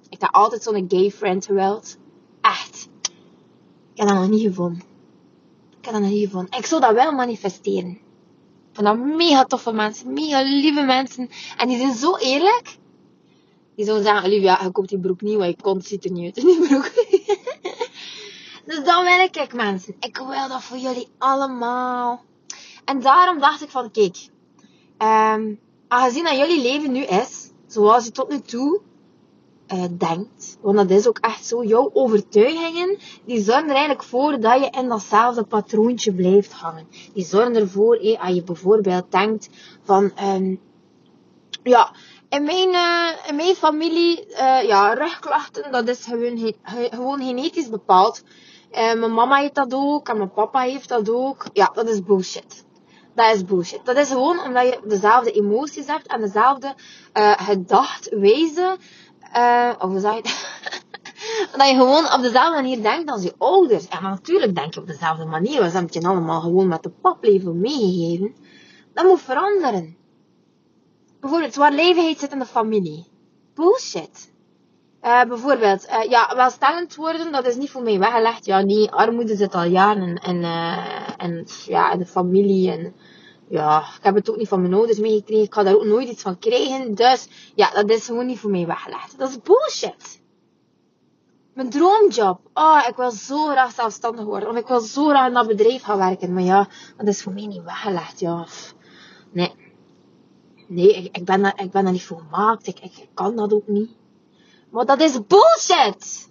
Ik 0.09 0.21
heb 0.21 0.33
altijd 0.33 0.63
zo'n 0.63 0.85
gay 0.87 1.11
friend 1.11 1.45
gewild. 1.45 1.97
Echt. 2.41 2.89
Ik 3.93 3.97
heb 3.99 4.07
dat 4.07 4.17
nog 4.17 4.29
niet 4.29 4.41
gevonden. 4.41 4.83
Ik 5.79 5.85
heb 5.85 5.93
dat 5.93 6.01
nog 6.01 6.11
niet 6.11 6.25
gevonden. 6.25 6.57
Ik 6.57 6.65
zou 6.65 6.81
dat 6.81 6.93
wel 6.93 7.11
manifesteren. 7.11 7.99
Vind 8.71 8.87
dat 8.87 8.97
mega 8.97 9.43
toffe 9.45 9.71
mensen, 9.71 10.13
mega 10.13 10.41
lieve 10.41 10.81
mensen. 10.81 11.29
En 11.57 11.67
die 11.67 11.77
zijn 11.77 11.93
zo 11.93 12.17
eerlijk. 12.17 12.77
Die 13.75 13.85
zouden 13.85 14.05
zeggen, 14.05 14.25
Olivia, 14.25 14.63
je 14.63 14.71
koopt 14.71 14.89
die 14.89 14.99
broek 14.99 15.21
niet, 15.21 15.37
want 15.37 15.55
je 15.55 15.61
kont 15.61 15.85
ziet 15.85 16.05
er 16.05 16.11
niet 16.11 16.25
uit 16.25 16.37
in 16.37 16.45
die 16.45 16.67
broek. 16.67 16.91
Dus 18.71 18.83
dat 18.83 19.03
wil 19.03 19.43
ik, 19.43 19.53
mensen. 19.53 19.95
Ik 19.99 20.17
wil 20.17 20.47
dat 20.47 20.63
voor 20.63 20.77
jullie 20.77 21.07
allemaal. 21.17 22.23
En 22.85 23.01
daarom 23.01 23.39
dacht 23.39 23.61
ik 23.61 23.69
van, 23.69 23.91
kijk, 23.91 24.17
um, 24.97 25.59
aangezien 25.87 26.23
dat 26.23 26.37
jullie 26.37 26.61
leven 26.61 26.91
nu 26.91 27.03
is, 27.03 27.49
zoals 27.67 28.05
je 28.05 28.11
tot 28.11 28.29
nu 28.29 28.39
toe 28.39 28.81
uh, 29.73 29.83
denkt, 29.97 30.57
want 30.61 30.77
dat 30.77 30.89
is 30.89 31.07
ook 31.07 31.17
echt 31.17 31.45
zo, 31.45 31.63
jouw 31.63 31.89
overtuigingen, 31.93 32.97
die 33.25 33.43
zorgen 33.43 33.69
er 33.69 33.75
eigenlijk 33.75 34.03
voor 34.03 34.39
dat 34.39 34.59
je 34.59 34.69
in 34.79 34.87
datzelfde 34.87 35.43
patroontje 35.43 36.13
blijft 36.13 36.51
hangen. 36.51 36.87
Die 37.13 37.25
zorgen 37.25 37.55
ervoor, 37.55 37.95
eh, 37.95 38.23
als 38.23 38.35
je 38.35 38.43
bijvoorbeeld 38.43 39.11
denkt 39.11 39.49
van, 39.83 40.11
um, 40.23 40.59
ja, 41.63 41.95
in 42.29 42.43
mijn, 42.43 42.69
uh, 42.69 43.27
in 43.27 43.35
mijn 43.35 43.55
familie, 43.55 44.25
uh, 44.29 44.63
ja, 44.63 44.93
rugklachten, 44.93 45.71
dat 45.71 45.87
is 45.87 46.03
gewoon, 46.03 46.53
gewoon 46.91 47.21
genetisch 47.21 47.69
bepaald. 47.69 48.23
Uh, 48.71 48.93
mijn 48.93 49.13
mama 49.13 49.37
heeft 49.37 49.55
dat 49.55 49.73
ook 49.73 50.09
en 50.09 50.17
mijn 50.17 50.31
papa 50.31 50.59
heeft 50.59 50.89
dat 50.89 51.09
ook. 51.09 51.45
Ja, 51.53 51.71
dat 51.73 51.89
is 51.89 52.03
bullshit. 52.03 52.65
Dat 53.15 53.35
is 53.35 53.45
bullshit. 53.45 53.85
Dat 53.85 53.97
is 53.97 54.07
gewoon 54.07 54.39
omdat 54.39 54.63
je 54.63 54.79
dezelfde 54.87 55.31
emoties 55.31 55.87
hebt 55.87 56.07
en 56.07 56.21
dezelfde 56.21 56.75
uh, 57.13 57.33
gedachtwijze. 57.37 58.77
Uh, 59.37 59.71
of 59.79 59.89
hoe 59.89 59.99
zeg 59.99 60.15
je 60.15 60.21
dat? 60.21 60.49
dat 61.57 61.67
je 61.67 61.75
gewoon 61.75 62.13
op 62.13 62.21
dezelfde 62.21 62.61
manier 62.61 62.81
denkt 62.81 63.11
als 63.11 63.23
je 63.23 63.33
ouders. 63.37 63.87
En 63.87 64.03
natuurlijk 64.03 64.55
denk 64.55 64.73
je 64.73 64.79
op 64.79 64.87
dezelfde 64.87 65.25
manier. 65.25 65.61
We 65.61 65.69
hebben 65.69 66.01
je 66.01 66.07
allemaal 66.07 66.41
gewoon 66.41 66.67
met 66.67 66.83
de 66.83 66.89
paplevel 66.89 67.53
meegegeven. 67.53 68.35
Dat 68.93 69.05
moet 69.05 69.21
veranderen. 69.21 69.97
Bijvoorbeeld, 71.19 71.53
zwaarlijvigheid 71.53 72.19
zit 72.19 72.31
in 72.31 72.39
de 72.39 72.45
familie. 72.45 73.07
Bullshit. 73.53 74.30
Uh, 75.03 75.23
bijvoorbeeld, 75.23 75.87
uh, 75.87 76.09
ja, 76.09 76.35
welstellend 76.35 76.95
worden, 76.95 77.31
dat 77.31 77.45
is 77.45 77.55
niet 77.55 77.69
voor 77.69 77.81
mij 77.81 77.99
weggelegd. 77.99 78.45
Ja, 78.45 78.61
nee, 78.61 78.91
armoede 78.91 79.35
zit 79.35 79.55
al 79.55 79.63
jaren 79.63 80.07
in, 80.07 80.15
in, 80.15 80.35
uh, 80.35 81.45
ja, 81.65 81.91
in 81.91 81.99
de 81.99 82.05
familie. 82.05 82.71
En, 82.71 82.93
ja, 83.49 83.79
ik 83.79 84.03
heb 84.03 84.15
het 84.15 84.29
ook 84.29 84.37
niet 84.37 84.47
van 84.47 84.61
mijn 84.61 84.73
ouders 84.73 84.99
meegekregen. 84.99 85.43
Ik 85.43 85.53
ga 85.53 85.63
daar 85.63 85.75
ook 85.75 85.85
nooit 85.85 86.09
iets 86.09 86.21
van 86.21 86.39
krijgen. 86.39 86.95
Dus, 86.95 87.51
ja, 87.55 87.71
dat 87.71 87.89
is 87.89 88.05
gewoon 88.05 88.25
niet 88.25 88.39
voor 88.39 88.51
mij 88.51 88.65
weggelegd. 88.65 89.17
Dat 89.17 89.29
is 89.29 89.41
bullshit. 89.41 90.21
Mijn 91.53 91.69
droomjob. 91.69 92.39
Oh, 92.53 92.85
ik 92.87 92.95
wil 92.95 93.11
zo 93.11 93.45
graag 93.45 93.71
zelfstandig 93.71 94.25
worden. 94.25 94.49
Of 94.49 94.55
ik 94.55 94.67
wil 94.67 94.79
zo 94.79 95.07
graag 95.07 95.27
in 95.27 95.33
dat 95.33 95.47
bedrijf 95.47 95.83
gaan 95.83 95.97
werken. 95.97 96.33
Maar 96.33 96.43
ja, 96.43 96.67
dat 96.97 97.07
is 97.07 97.21
voor 97.21 97.33
mij 97.33 97.45
niet 97.45 97.63
weggelegd. 97.63 98.19
Ja, 98.19 98.45
nee. 99.31 99.53
Nee, 100.67 100.95
ik, 100.95 101.17
ik, 101.17 101.25
ben, 101.25 101.41
daar, 101.41 101.61
ik 101.63 101.71
ben 101.71 101.83
daar 101.83 101.93
niet 101.93 102.05
voor 102.05 102.19
gemaakt. 102.19 102.67
Ik, 102.67 102.79
ik 102.79 103.07
kan 103.13 103.35
dat 103.35 103.53
ook 103.53 103.67
niet. 103.67 103.99
Maar 104.71 104.85
dat 104.85 104.99
is 104.99 105.19
bullshit! 105.27 106.29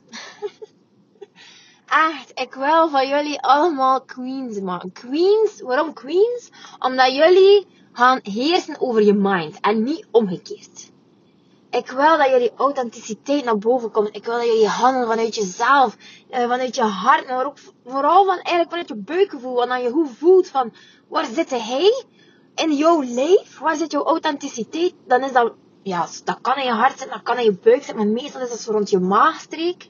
Echt, 2.11 2.31
ik 2.35 2.55
wil 2.55 2.89
van 2.89 3.09
jullie 3.09 3.41
allemaal 3.41 4.01
queens 4.01 4.61
maken. 4.61 4.93
Queens, 4.93 5.61
waarom 5.61 5.93
queens? 5.93 6.51
Omdat 6.79 7.15
jullie 7.15 7.67
gaan 7.93 8.21
heersen 8.23 8.81
over 8.81 9.03
je 9.03 9.15
mind 9.15 9.61
en 9.61 9.83
niet 9.83 10.07
omgekeerd. 10.11 10.91
Ik 11.71 11.91
wil 11.91 12.17
dat 12.17 12.31
jullie 12.31 12.53
authenticiteit 12.57 13.45
naar 13.45 13.59
boven 13.59 13.91
komt. 13.91 14.17
Ik 14.17 14.25
wil 14.25 14.35
dat 14.37 14.47
jullie 14.47 14.69
handelen 14.69 15.09
vanuit 15.09 15.35
jezelf, 15.35 15.97
eh, 16.29 16.41
vanuit 16.41 16.75
je 16.75 16.83
hart, 16.83 17.27
maar 17.27 17.47
ook 17.47 17.59
vooral 17.85 18.25
van, 18.25 18.35
eigenlijk 18.35 18.69
vanuit 18.69 18.89
je 18.89 18.97
buikgevoel. 18.97 19.55
Want 19.55 19.83
je 19.83 19.91
hoe 19.91 20.09
voelt 20.09 20.49
van, 20.49 20.73
waar 21.09 21.25
zit 21.25 21.51
hij? 21.51 22.05
in 22.55 22.77
jouw 22.77 23.03
lijf, 23.03 23.59
waar 23.59 23.77
zit 23.77 23.93
jouw 23.93 24.05
authenticiteit, 24.05 24.95
dan 25.07 25.25
is 25.25 25.33
dat, 25.33 25.53
ja, 25.83 26.07
dat 26.25 26.39
kan 26.41 26.57
in 26.57 26.65
je 26.65 26.73
hart 26.73 26.99
zitten, 26.99 27.11
dat 27.11 27.23
kan 27.23 27.39
in 27.39 27.45
je 27.45 27.59
buik 27.63 27.83
zitten, 27.83 27.97
maar 27.97 28.07
meestal 28.07 28.41
is 28.41 28.49
dat 28.49 28.61
zo 28.61 28.73
rond 28.73 28.91
je 28.91 28.99
maagstreek. 28.99 29.89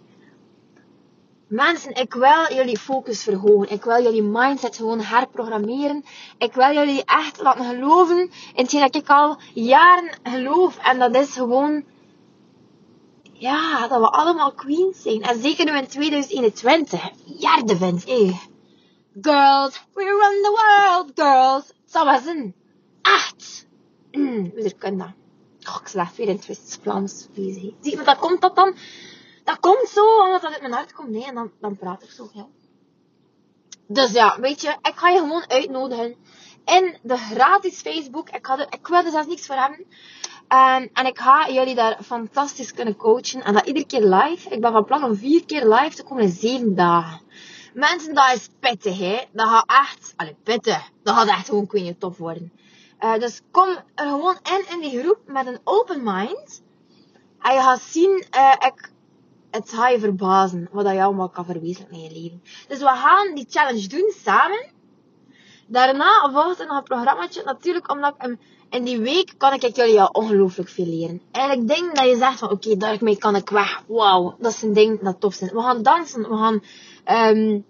Mensen, 1.51 1.95
ik 1.95 2.15
wil 2.15 2.57
jullie 2.57 2.79
focus 2.79 3.23
verhogen. 3.23 3.71
Ik 3.71 3.85
wil 3.85 4.03
jullie 4.03 4.23
mindset 4.23 4.77
gewoon 4.77 5.01
herprogrammeren. 5.01 6.05
Ik 6.39 6.55
wil 6.55 6.73
jullie 6.73 7.05
echt 7.05 7.41
laten 7.43 7.65
geloven 7.65 8.19
in 8.19 8.31
hetgeen 8.55 8.81
dat 8.81 8.95
ik 8.95 9.09
al 9.09 9.39
jaren 9.55 10.11
geloof. 10.23 10.79
En 10.79 10.99
dat 10.99 11.15
is 11.15 11.33
gewoon, 11.33 11.85
ja, 13.33 13.89
dat 13.89 14.01
we 14.01 14.09
allemaal 14.09 14.53
queens 14.53 15.03
zijn. 15.03 15.23
En 15.23 15.41
zeker 15.41 15.65
nu 15.65 15.77
in 15.77 15.87
2021. 15.87 17.11
Jarde 17.25 17.77
vindt, 17.77 18.05
eh. 18.05 18.39
Girls, 19.21 19.85
we 19.95 20.05
run 20.05 20.43
the 20.43 20.51
world, 20.51 21.11
girls. 21.15 21.73
Zo 21.87 22.05
was 22.05 22.27
een 22.27 22.55
echt. 23.03 23.67
Mm, 24.11 24.53
hoe 24.57 24.75
kan 24.79 24.99
dat? 24.99 25.20
Oh, 25.71 25.81
ik 25.81 25.89
slaap 25.89 26.17
weer 26.17 26.29
in 26.29 26.41
West-Vlaams 26.47 27.27
bezig. 27.35 27.73
Zie 27.81 27.97
je, 27.99 28.03
dat 28.05 28.19
komt 28.19 28.41
dat 28.41 28.57
dan? 28.57 28.77
Dat 29.45 29.61
komt 29.61 29.89
zo, 29.89 30.25
omdat 30.25 30.43
dat 30.43 30.53
uit 30.53 30.61
mijn 30.61 30.73
hart 30.73 30.93
komt. 30.93 31.11
Nee, 31.11 31.25
en 31.25 31.35
dan, 31.35 31.51
dan 31.61 31.77
praat 31.77 32.03
ik 32.03 32.11
zo, 32.11 32.29
ja. 32.33 32.47
Dus 33.87 34.13
ja, 34.13 34.41
weet 34.41 34.61
je, 34.61 34.69
ik 34.69 34.93
ga 34.95 35.09
je 35.09 35.19
gewoon 35.19 35.45
uitnodigen 35.49 36.17
in 36.65 36.99
de 37.03 37.17
gratis 37.17 37.81
Facebook. 37.81 38.31
Ik, 38.31 38.49
er, 38.49 38.67
ik 38.71 38.87
wil 38.87 39.05
er 39.05 39.11
zelfs 39.11 39.27
niks 39.27 39.47
voor 39.47 39.57
hebben. 39.57 39.87
En, 40.49 41.07
ik 41.07 41.19
ga 41.19 41.51
jullie 41.51 41.75
daar 41.75 41.99
fantastisch 42.03 42.73
kunnen 42.73 42.97
coachen. 42.97 43.45
En 43.45 43.55
dat 43.55 43.67
iedere 43.67 43.87
keer 43.87 44.05
live. 44.05 44.51
Ik 44.51 44.61
ben 44.61 44.73
van 44.73 44.85
plan 44.85 45.05
om 45.05 45.17
vier 45.17 45.45
keer 45.45 45.69
live 45.69 45.97
te 45.97 46.03
komen 46.03 46.23
in 46.23 46.31
zeven 46.31 46.75
dagen. 46.75 47.21
Mensen, 47.75 48.15
dat 48.15 48.35
is 48.35 48.49
pittig, 48.61 48.99
hè. 48.99 49.19
Dat 49.33 49.49
gaat 49.49 49.65
echt, 49.67 50.13
allee, 50.17 50.37
pittig. 50.43 50.91
Dat 51.03 51.15
gaat 51.15 51.29
echt 51.29 51.49
gewoon 51.49 51.67
Queen 51.67 51.99
top 51.99 52.17
worden. 52.17 52.53
Uh, 53.01 53.19
dus 53.19 53.41
kom 53.51 53.69
er 53.95 54.09
gewoon 54.09 54.39
in, 54.43 54.75
in 54.75 54.81
die 54.81 55.01
groep 55.01 55.19
met 55.27 55.47
een 55.47 55.61
open 55.65 56.01
mind. 56.05 56.63
En 57.41 57.55
je 57.55 57.61
gaat 57.61 57.81
zien, 57.81 58.25
uh, 58.37 58.53
ik, 58.59 58.93
het 59.51 59.73
gaat 59.73 59.93
je 59.93 59.99
verbazen 59.99 60.69
wat 60.73 60.93
je 60.93 61.03
allemaal 61.03 61.29
kan 61.29 61.45
verwezenlijken 61.45 61.97
in 61.97 62.03
je 62.03 62.21
leven. 62.21 62.43
Dus 62.69 62.79
we 62.79 62.85
gaan 62.85 63.35
die 63.35 63.47
challenge 63.49 63.87
doen 63.87 64.13
samen. 64.25 64.67
Daarna 65.67 66.31
volgt 66.33 66.61
er 66.61 66.67
nog 66.67 66.77
een 66.77 66.83
programmaatje. 66.83 67.43
Natuurlijk, 67.45 67.91
omdat 67.91 68.15
ik 68.19 68.37
in 68.71 68.85
die 68.85 69.01
week 69.01 69.35
kan 69.37 69.53
ik 69.53 69.77
jullie 69.77 70.01
al 70.01 70.09
ongelooflijk 70.13 70.69
veel 70.69 70.87
leren. 70.87 71.23
Eigenlijk 71.31 71.69
dingen 71.69 71.95
dat 71.95 72.05
je 72.05 72.17
zegt 72.17 72.39
van, 72.39 72.51
oké, 72.51 72.67
okay, 72.67 72.77
daarmee 72.79 73.17
kan 73.17 73.37
ik 73.37 73.51
weg. 73.51 73.83
Wauw, 73.87 74.37
dat 74.39 74.55
zijn 74.55 74.73
dingen 74.73 74.99
dat 75.03 75.21
tof 75.21 75.35
zijn. 75.35 75.51
We 75.55 75.61
gaan 75.61 75.83
dansen, 75.83 76.29
we 76.29 76.37
gaan 76.37 76.63
um, 77.37 77.65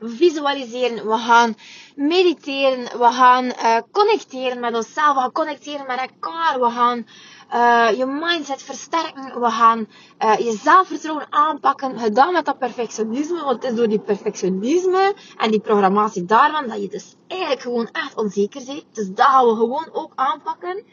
visualiseren, 0.00 1.08
we 1.08 1.16
gaan 1.16 1.54
mediteren, 1.96 2.98
we 2.98 3.12
gaan 3.12 3.44
uh, 3.44 3.76
connecteren 3.92 4.60
met 4.60 4.74
onszelf, 4.74 5.14
we 5.14 5.20
gaan 5.20 5.32
connecteren 5.32 5.86
met 5.86 6.00
elkaar, 6.00 6.60
we 6.60 6.70
gaan 6.70 7.06
uh, 7.54 7.98
je 7.98 8.06
mindset 8.06 8.62
versterken, 8.62 9.40
we 9.40 9.50
gaan 9.50 9.88
uh, 10.24 10.38
je 10.38 10.58
zelfvertrouwen 10.62 11.26
aanpakken, 11.30 11.98
gedaan 11.98 12.32
met 12.32 12.44
dat 12.44 12.58
perfectionisme, 12.58 13.44
want 13.44 13.62
het 13.62 13.72
is 13.72 13.78
door 13.78 13.88
die 13.88 14.00
perfectionisme 14.00 15.14
en 15.36 15.50
die 15.50 15.60
programmatie 15.60 16.24
daarvan 16.24 16.68
dat 16.68 16.82
je 16.82 16.88
dus 16.88 17.16
eigenlijk 17.26 17.60
gewoon 17.60 17.88
echt 17.92 18.16
onzeker 18.16 18.64
bent. 18.66 18.84
Dus 18.92 19.08
dat 19.08 19.26
gaan 19.26 19.46
we 19.46 19.54
gewoon 19.54 19.88
ook 19.92 20.12
aanpakken. 20.14 20.84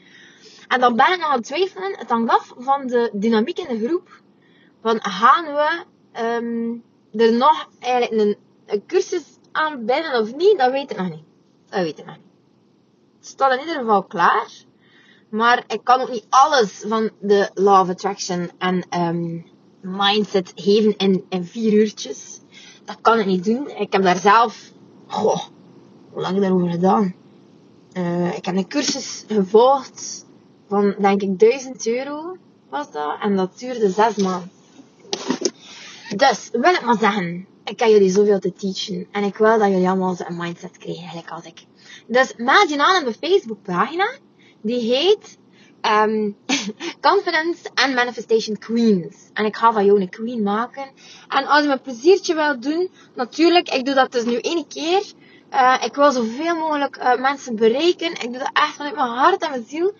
En 0.67 0.79
dan 0.79 0.95
ben 0.95 1.13
ik 1.13 1.21
aan 1.21 1.35
het 1.35 1.45
twijfelen, 1.45 1.97
het 1.97 2.09
hangt 2.09 2.31
af 2.31 2.53
van 2.57 2.87
de 2.87 3.09
dynamiek 3.13 3.59
in 3.59 3.77
de 3.77 3.87
groep, 3.87 4.21
van 4.81 4.99
gaan 5.01 5.43
we 5.43 5.83
um, 6.21 6.83
er 7.13 7.33
nog 7.33 7.69
eigenlijk 7.79 8.21
een, 8.21 8.37
een 8.65 8.85
cursus 8.85 9.23
aan 9.51 9.85
binnen 9.85 10.19
of 10.19 10.35
niet, 10.35 10.57
dat 10.57 10.71
weet 10.71 10.91
ik 10.91 10.97
nog 10.97 11.09
niet. 11.09 11.23
Dat 11.69 11.79
weet 11.79 11.99
ik 11.99 12.05
nog 12.05 12.15
niet. 12.15 12.25
Het 13.17 13.27
staat 13.27 13.53
in 13.53 13.59
ieder 13.59 13.75
geval 13.75 14.03
klaar. 14.03 14.51
Maar 15.29 15.63
ik 15.67 15.83
kan 15.83 16.01
ook 16.01 16.11
niet 16.11 16.25
alles 16.29 16.83
van 16.87 17.09
de 17.19 17.49
Law 17.53 17.81
of 17.81 17.89
Attraction 17.89 18.51
en 18.57 18.99
um, 18.99 19.45
mindset 19.81 20.51
geven 20.55 20.97
in, 20.97 21.25
in 21.29 21.45
vier 21.45 21.73
uurtjes. 21.73 22.39
Dat 22.85 22.97
kan 23.01 23.19
ik 23.19 23.25
niet 23.25 23.43
doen. 23.43 23.69
Ik 23.69 23.93
heb 23.93 24.03
daar 24.03 24.17
zelf, 24.17 24.71
goh, 25.07 25.41
hoe 26.11 26.21
lang 26.21 26.35
ik 26.35 26.41
daarover 26.41 26.69
gedaan? 26.69 27.15
Uh, 27.93 28.37
ik 28.37 28.45
heb 28.45 28.55
een 28.55 28.67
cursus 28.67 29.23
gevolgd 29.27 30.25
van, 30.67 30.95
denk 30.99 31.21
ik, 31.21 31.39
1000 31.39 31.87
euro 31.87 32.37
was 32.69 32.91
dat. 32.91 33.17
En 33.21 33.35
dat 33.35 33.59
duurde 33.59 33.89
zes 33.89 34.15
maanden. 34.15 34.51
Dus, 36.15 36.49
wil 36.51 36.73
ik 36.73 36.85
maar 36.85 36.97
zeggen, 36.97 37.47
ik 37.65 37.77
kan 37.77 37.89
jullie 37.89 38.09
zoveel 38.09 38.39
te 38.39 38.53
teachen. 38.53 39.07
En 39.11 39.23
ik 39.23 39.37
wil 39.37 39.59
dat 39.59 39.69
jullie 39.69 39.87
allemaal 39.87 40.15
een 40.17 40.37
mindset 40.37 40.77
krijgen, 40.77 41.07
gelijk 41.07 41.31
als 41.31 41.45
ik. 41.45 41.65
Dus, 42.07 42.33
maak 42.37 42.67
je 42.67 42.83
aan 42.83 43.05
op 43.05 43.13
de 43.13 43.27
Facebookpagina. 43.27 44.11
Die 44.61 44.93
heet 44.93 45.37
um, 45.81 46.35
Confidence 47.09 47.69
and 47.73 47.93
Manifestation 47.93 48.57
Queens. 48.57 49.15
En 49.33 49.45
ik 49.45 49.55
ga 49.55 49.73
van 49.73 49.85
jou 49.85 50.01
een 50.01 50.09
queen 50.09 50.43
maken. 50.43 50.89
En 51.27 51.45
als 51.45 51.61
je 51.61 51.67
me 51.67 51.77
pleziertje 51.77 52.35
wilt 52.35 52.63
doen, 52.63 52.89
natuurlijk, 53.15 53.69
ik 53.69 53.85
doe 53.85 53.93
dat 53.93 54.11
dus 54.11 54.25
nu 54.25 54.37
één 54.37 54.67
keer. 54.67 55.03
Uh, 55.53 55.75
ik 55.83 55.95
wil 55.95 56.11
zoveel 56.11 56.55
mogelijk 56.55 56.97
uh, 56.97 57.21
mensen 57.21 57.55
bereiken. 57.55 58.11
Ik 58.11 58.31
doe 58.31 58.37
dat 58.37 58.49
echt 58.53 58.75
vanuit 58.75 58.95
mijn 58.95 59.07
hart 59.07 59.43
en 59.43 59.49
mijn 59.49 59.65
ziel. 59.67 59.93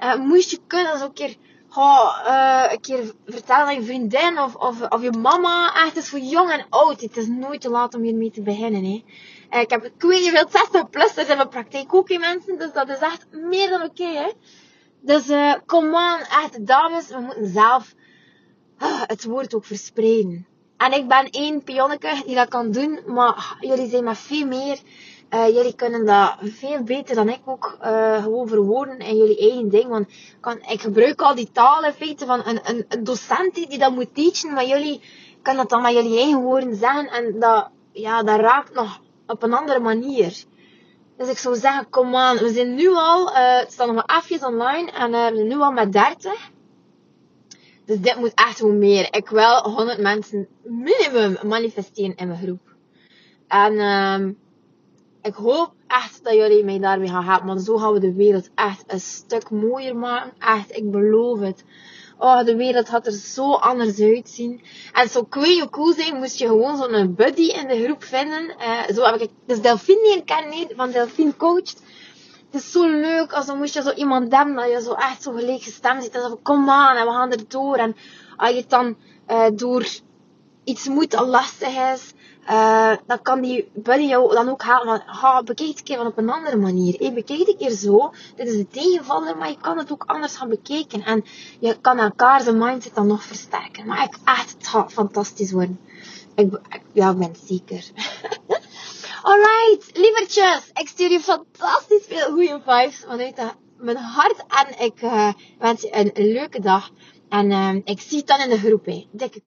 Uh, 0.00 0.16
moest 0.16 0.50
je 0.50 0.58
kunnen, 0.66 0.98
zo 0.98 1.04
een 1.04 1.12
keer 1.12 1.36
oh, 1.76 2.18
uh, 2.26 2.64
een 2.70 2.80
keer 2.80 3.12
vertellen 3.26 3.66
aan 3.66 3.74
je 3.74 3.82
vriendin 3.82 4.38
of, 4.38 4.54
of, 4.54 4.80
of 4.88 5.02
je 5.02 5.10
mama. 5.10 5.74
Echt, 5.74 5.94
het 5.94 5.96
is 5.96 6.08
voor 6.08 6.18
jong 6.18 6.50
en 6.50 6.66
oud. 6.68 7.00
Het 7.00 7.16
is 7.16 7.26
nooit 7.26 7.60
te 7.60 7.70
laat 7.70 7.94
om 7.94 8.02
hiermee 8.02 8.30
te 8.30 8.42
beginnen. 8.42 8.84
Hè. 8.84 9.04
Uh, 9.50 9.60
ik 9.60 9.70
heb, 9.70 9.84
ik 9.84 10.02
weet 10.02 10.24
je 10.24 10.30
veel 10.30 10.48
60 10.50 10.90
plus 10.90 11.14
in 11.14 11.36
mijn 11.36 11.48
praktijk 11.48 11.94
ook, 11.94 12.08
hè, 12.08 12.18
mensen. 12.18 12.58
Dus 12.58 12.72
dat 12.72 12.88
is 12.88 12.98
echt 12.98 13.26
meer 13.30 13.68
dan 13.68 13.82
oké. 13.82 14.02
Okay, 14.02 14.34
dus 15.00 15.28
uh, 15.28 15.54
kom 15.66 15.94
aan, 15.94 16.20
echt 16.20 16.66
dames, 16.66 17.08
we 17.08 17.20
moeten 17.20 17.46
zelf 17.46 17.94
uh, 18.82 19.02
het 19.06 19.24
woord 19.24 19.54
ook 19.54 19.64
verspreiden. 19.64 20.46
En 20.76 20.92
ik 20.92 21.08
ben 21.08 21.30
één 21.30 21.62
pionneke 21.62 22.22
die 22.26 22.34
dat 22.34 22.48
kan 22.48 22.70
doen, 22.70 23.00
maar 23.06 23.56
jullie 23.60 23.88
zijn 23.88 24.04
met 24.04 24.18
veel 24.18 24.46
meer. 24.46 24.78
Uh, 25.30 25.48
jullie 25.48 25.74
kunnen 25.74 26.06
dat 26.06 26.36
veel 26.40 26.82
beter 26.82 27.14
dan 27.14 27.28
ik 27.28 27.40
ook 27.44 27.78
uh, 27.82 28.22
gewoon 28.22 28.48
verwoorden 28.48 28.98
in 28.98 29.16
jullie 29.16 29.38
eigen 29.38 29.68
ding. 29.68 29.88
Want 29.88 30.08
kan, 30.40 30.58
ik 30.68 30.80
gebruik 30.80 31.20
al 31.20 31.34
die 31.34 31.50
talen 31.52 31.94
feiten 31.94 32.26
van 32.26 32.42
een, 32.44 32.60
een, 32.88 33.04
docent 33.04 33.54
die 33.54 33.78
dat 33.78 33.94
moet 33.94 34.14
teachen, 34.14 34.52
maar 34.52 34.66
jullie 34.66 35.00
kunnen 35.42 35.62
dat 35.62 35.70
dan 35.70 35.82
met 35.82 35.92
jullie 35.92 36.18
eigen 36.18 36.40
woorden 36.40 36.76
zeggen. 36.76 37.08
En 37.08 37.40
dat, 37.40 37.70
ja, 37.92 38.22
dat 38.22 38.40
raakt 38.40 38.74
nog 38.74 39.00
op 39.26 39.42
een 39.42 39.54
andere 39.54 39.78
manier. 39.80 40.44
Dus 41.16 41.28
ik 41.28 41.38
zou 41.38 41.56
zeggen, 41.56 41.90
kom 41.90 42.16
aan, 42.16 42.36
we 42.36 42.52
zijn 42.52 42.74
nu 42.74 42.88
al, 42.88 43.28
uh, 43.28 43.58
het 43.58 43.72
staat 43.72 43.86
nog 43.86 43.94
maar 43.94 44.04
afjes 44.04 44.44
online 44.44 44.90
en 44.90 45.10
we 45.10 45.16
zijn 45.16 45.48
nu 45.48 45.60
al 45.60 45.72
met 45.72 45.92
30. 45.92 46.50
Dus 47.84 48.00
dit 48.00 48.16
moet 48.16 48.34
echt 48.34 48.58
hoe 48.58 48.72
meer. 48.72 49.08
Ik 49.10 49.28
wil 49.28 49.62
100 49.62 49.98
mensen 49.98 50.48
minimum 50.62 51.38
manifesteren 51.42 52.16
in 52.16 52.28
mijn 52.28 52.40
groep. 52.40 52.60
En 53.48 53.72
uh, 53.72 54.34
ik 55.22 55.34
hoop 55.34 55.72
echt 55.86 56.24
dat 56.24 56.34
jullie 56.34 56.64
mij 56.64 56.78
daarmee 56.78 57.08
gaan 57.08 57.24
helpen. 57.24 57.46
Want 57.46 57.62
zo 57.62 57.76
gaan 57.76 57.92
we 57.92 58.00
de 58.00 58.14
wereld 58.14 58.50
echt 58.54 58.84
een 58.86 59.00
stuk 59.00 59.50
mooier 59.50 59.96
maken. 59.96 60.32
Echt, 60.38 60.76
ik 60.76 60.90
beloof 60.90 61.40
het. 61.40 61.64
Oh, 62.18 62.44
de 62.44 62.56
wereld 62.56 62.88
gaat 62.88 63.06
er 63.06 63.12
zo 63.12 63.52
anders 63.52 64.00
uitzien. 64.00 64.60
En 64.92 65.08
zo 65.08 65.26
je 65.30 65.68
cool 65.70 65.92
zijn, 65.92 66.16
moest 66.16 66.38
je 66.38 66.46
gewoon 66.46 66.76
zo'n 66.76 67.14
buddy 67.14 67.42
in 67.42 67.68
de 67.68 67.84
groep 67.84 68.04
vinden. 68.04 68.54
Uh, 68.58 68.94
zo 68.94 69.02
heb 69.02 69.20
ik 69.20 69.30
dus 69.46 69.60
Delphine 69.60 70.02
leren 70.02 70.24
kennen, 70.24 70.76
van 70.76 70.90
Delphine 70.90 71.36
Coached 71.36 71.82
het 72.50 72.62
is 72.62 72.72
zo 72.72 72.88
leuk 72.88 73.32
als 73.32 73.46
dan 73.46 73.58
moest 73.58 73.74
je 73.74 73.82
zo 73.82 73.92
iemand 73.92 74.32
hebben 74.32 74.54
dat 74.54 74.70
je 74.70 74.82
zo 74.82 74.92
echt 74.92 75.22
zo 75.22 75.32
gelijk 75.32 75.62
gestemd 75.62 76.02
zit. 76.02 76.14
En 76.14 76.20
zo 76.20 76.38
kom 76.42 76.70
aan 76.70 76.96
en 76.96 77.06
we 77.06 77.12
gaan 77.12 77.32
er 77.32 77.48
door. 77.48 77.76
En 77.76 77.96
als 78.36 78.50
je 78.50 78.64
dan 78.68 78.96
uh, 79.28 79.46
door 79.54 79.86
iets 80.64 80.88
moet 80.88 81.10
dat 81.10 81.26
lastig 81.26 81.92
is, 81.94 82.12
uh, 82.50 82.96
dan 83.06 83.22
kan 83.22 83.40
die 83.40 83.70
buddy 83.74 84.04
jou 84.04 84.34
dan 84.34 84.48
ook 84.48 84.62
halen 84.62 84.86
van, 84.86 85.14
ha, 85.14 85.42
bekijk 85.42 85.68
het 85.68 85.78
een 85.78 85.84
keer 85.84 85.96
van 85.96 86.06
op 86.06 86.18
een 86.18 86.30
andere 86.30 86.56
manier. 86.56 86.98
Hey, 86.98 87.12
bekijk 87.12 87.38
het 87.38 87.48
een 87.48 87.56
keer 87.56 87.70
zo. 87.70 88.12
Dit 88.36 88.46
is 88.46 88.56
de 88.56 88.68
tegenvaller, 88.68 89.36
maar 89.36 89.48
je 89.48 89.56
kan 89.60 89.78
het 89.78 89.92
ook 89.92 90.04
anders 90.06 90.36
gaan 90.36 90.48
bekijken. 90.48 91.02
En 91.02 91.24
je 91.60 91.80
kan 91.80 91.98
elkaar 91.98 92.40
zijn 92.40 92.58
mindset 92.58 92.94
dan 92.94 93.06
nog 93.06 93.22
versterken. 93.22 93.86
Maar 93.86 94.04
ik, 94.04 94.18
echt, 94.24 94.54
het 94.58 94.66
gaat 94.66 94.92
fantastisch 94.92 95.52
worden. 95.52 95.80
Ik, 96.34 96.52
ik 96.52 96.82
ja, 96.92 97.10
ik 97.10 97.18
ben 97.18 97.28
het 97.28 97.40
zeker. 97.46 97.84
Alright, 99.28 99.96
lievertjes. 99.96 100.70
Ik 100.74 100.88
stuur 100.88 101.10
je 101.10 101.20
fantastisch 101.20 102.06
veel 102.08 102.30
goede 102.32 102.60
vibes 102.66 103.04
vanuit 103.06 103.54
mijn 103.76 103.96
hart. 103.96 104.44
En 104.48 104.84
ik 104.84 105.02
uh, 105.02 105.32
wens 105.58 105.82
je 105.82 105.96
een 105.96 106.10
leuke 106.14 106.60
dag. 106.60 106.90
En 107.28 107.50
uh, 107.50 107.74
ik 107.84 108.00
zie 108.00 108.18
het 108.18 108.26
dan 108.26 108.40
in 108.40 108.48
de 108.48 108.58
groep. 108.58 108.84
Hè. 108.86 109.06
Dikke 109.10 109.36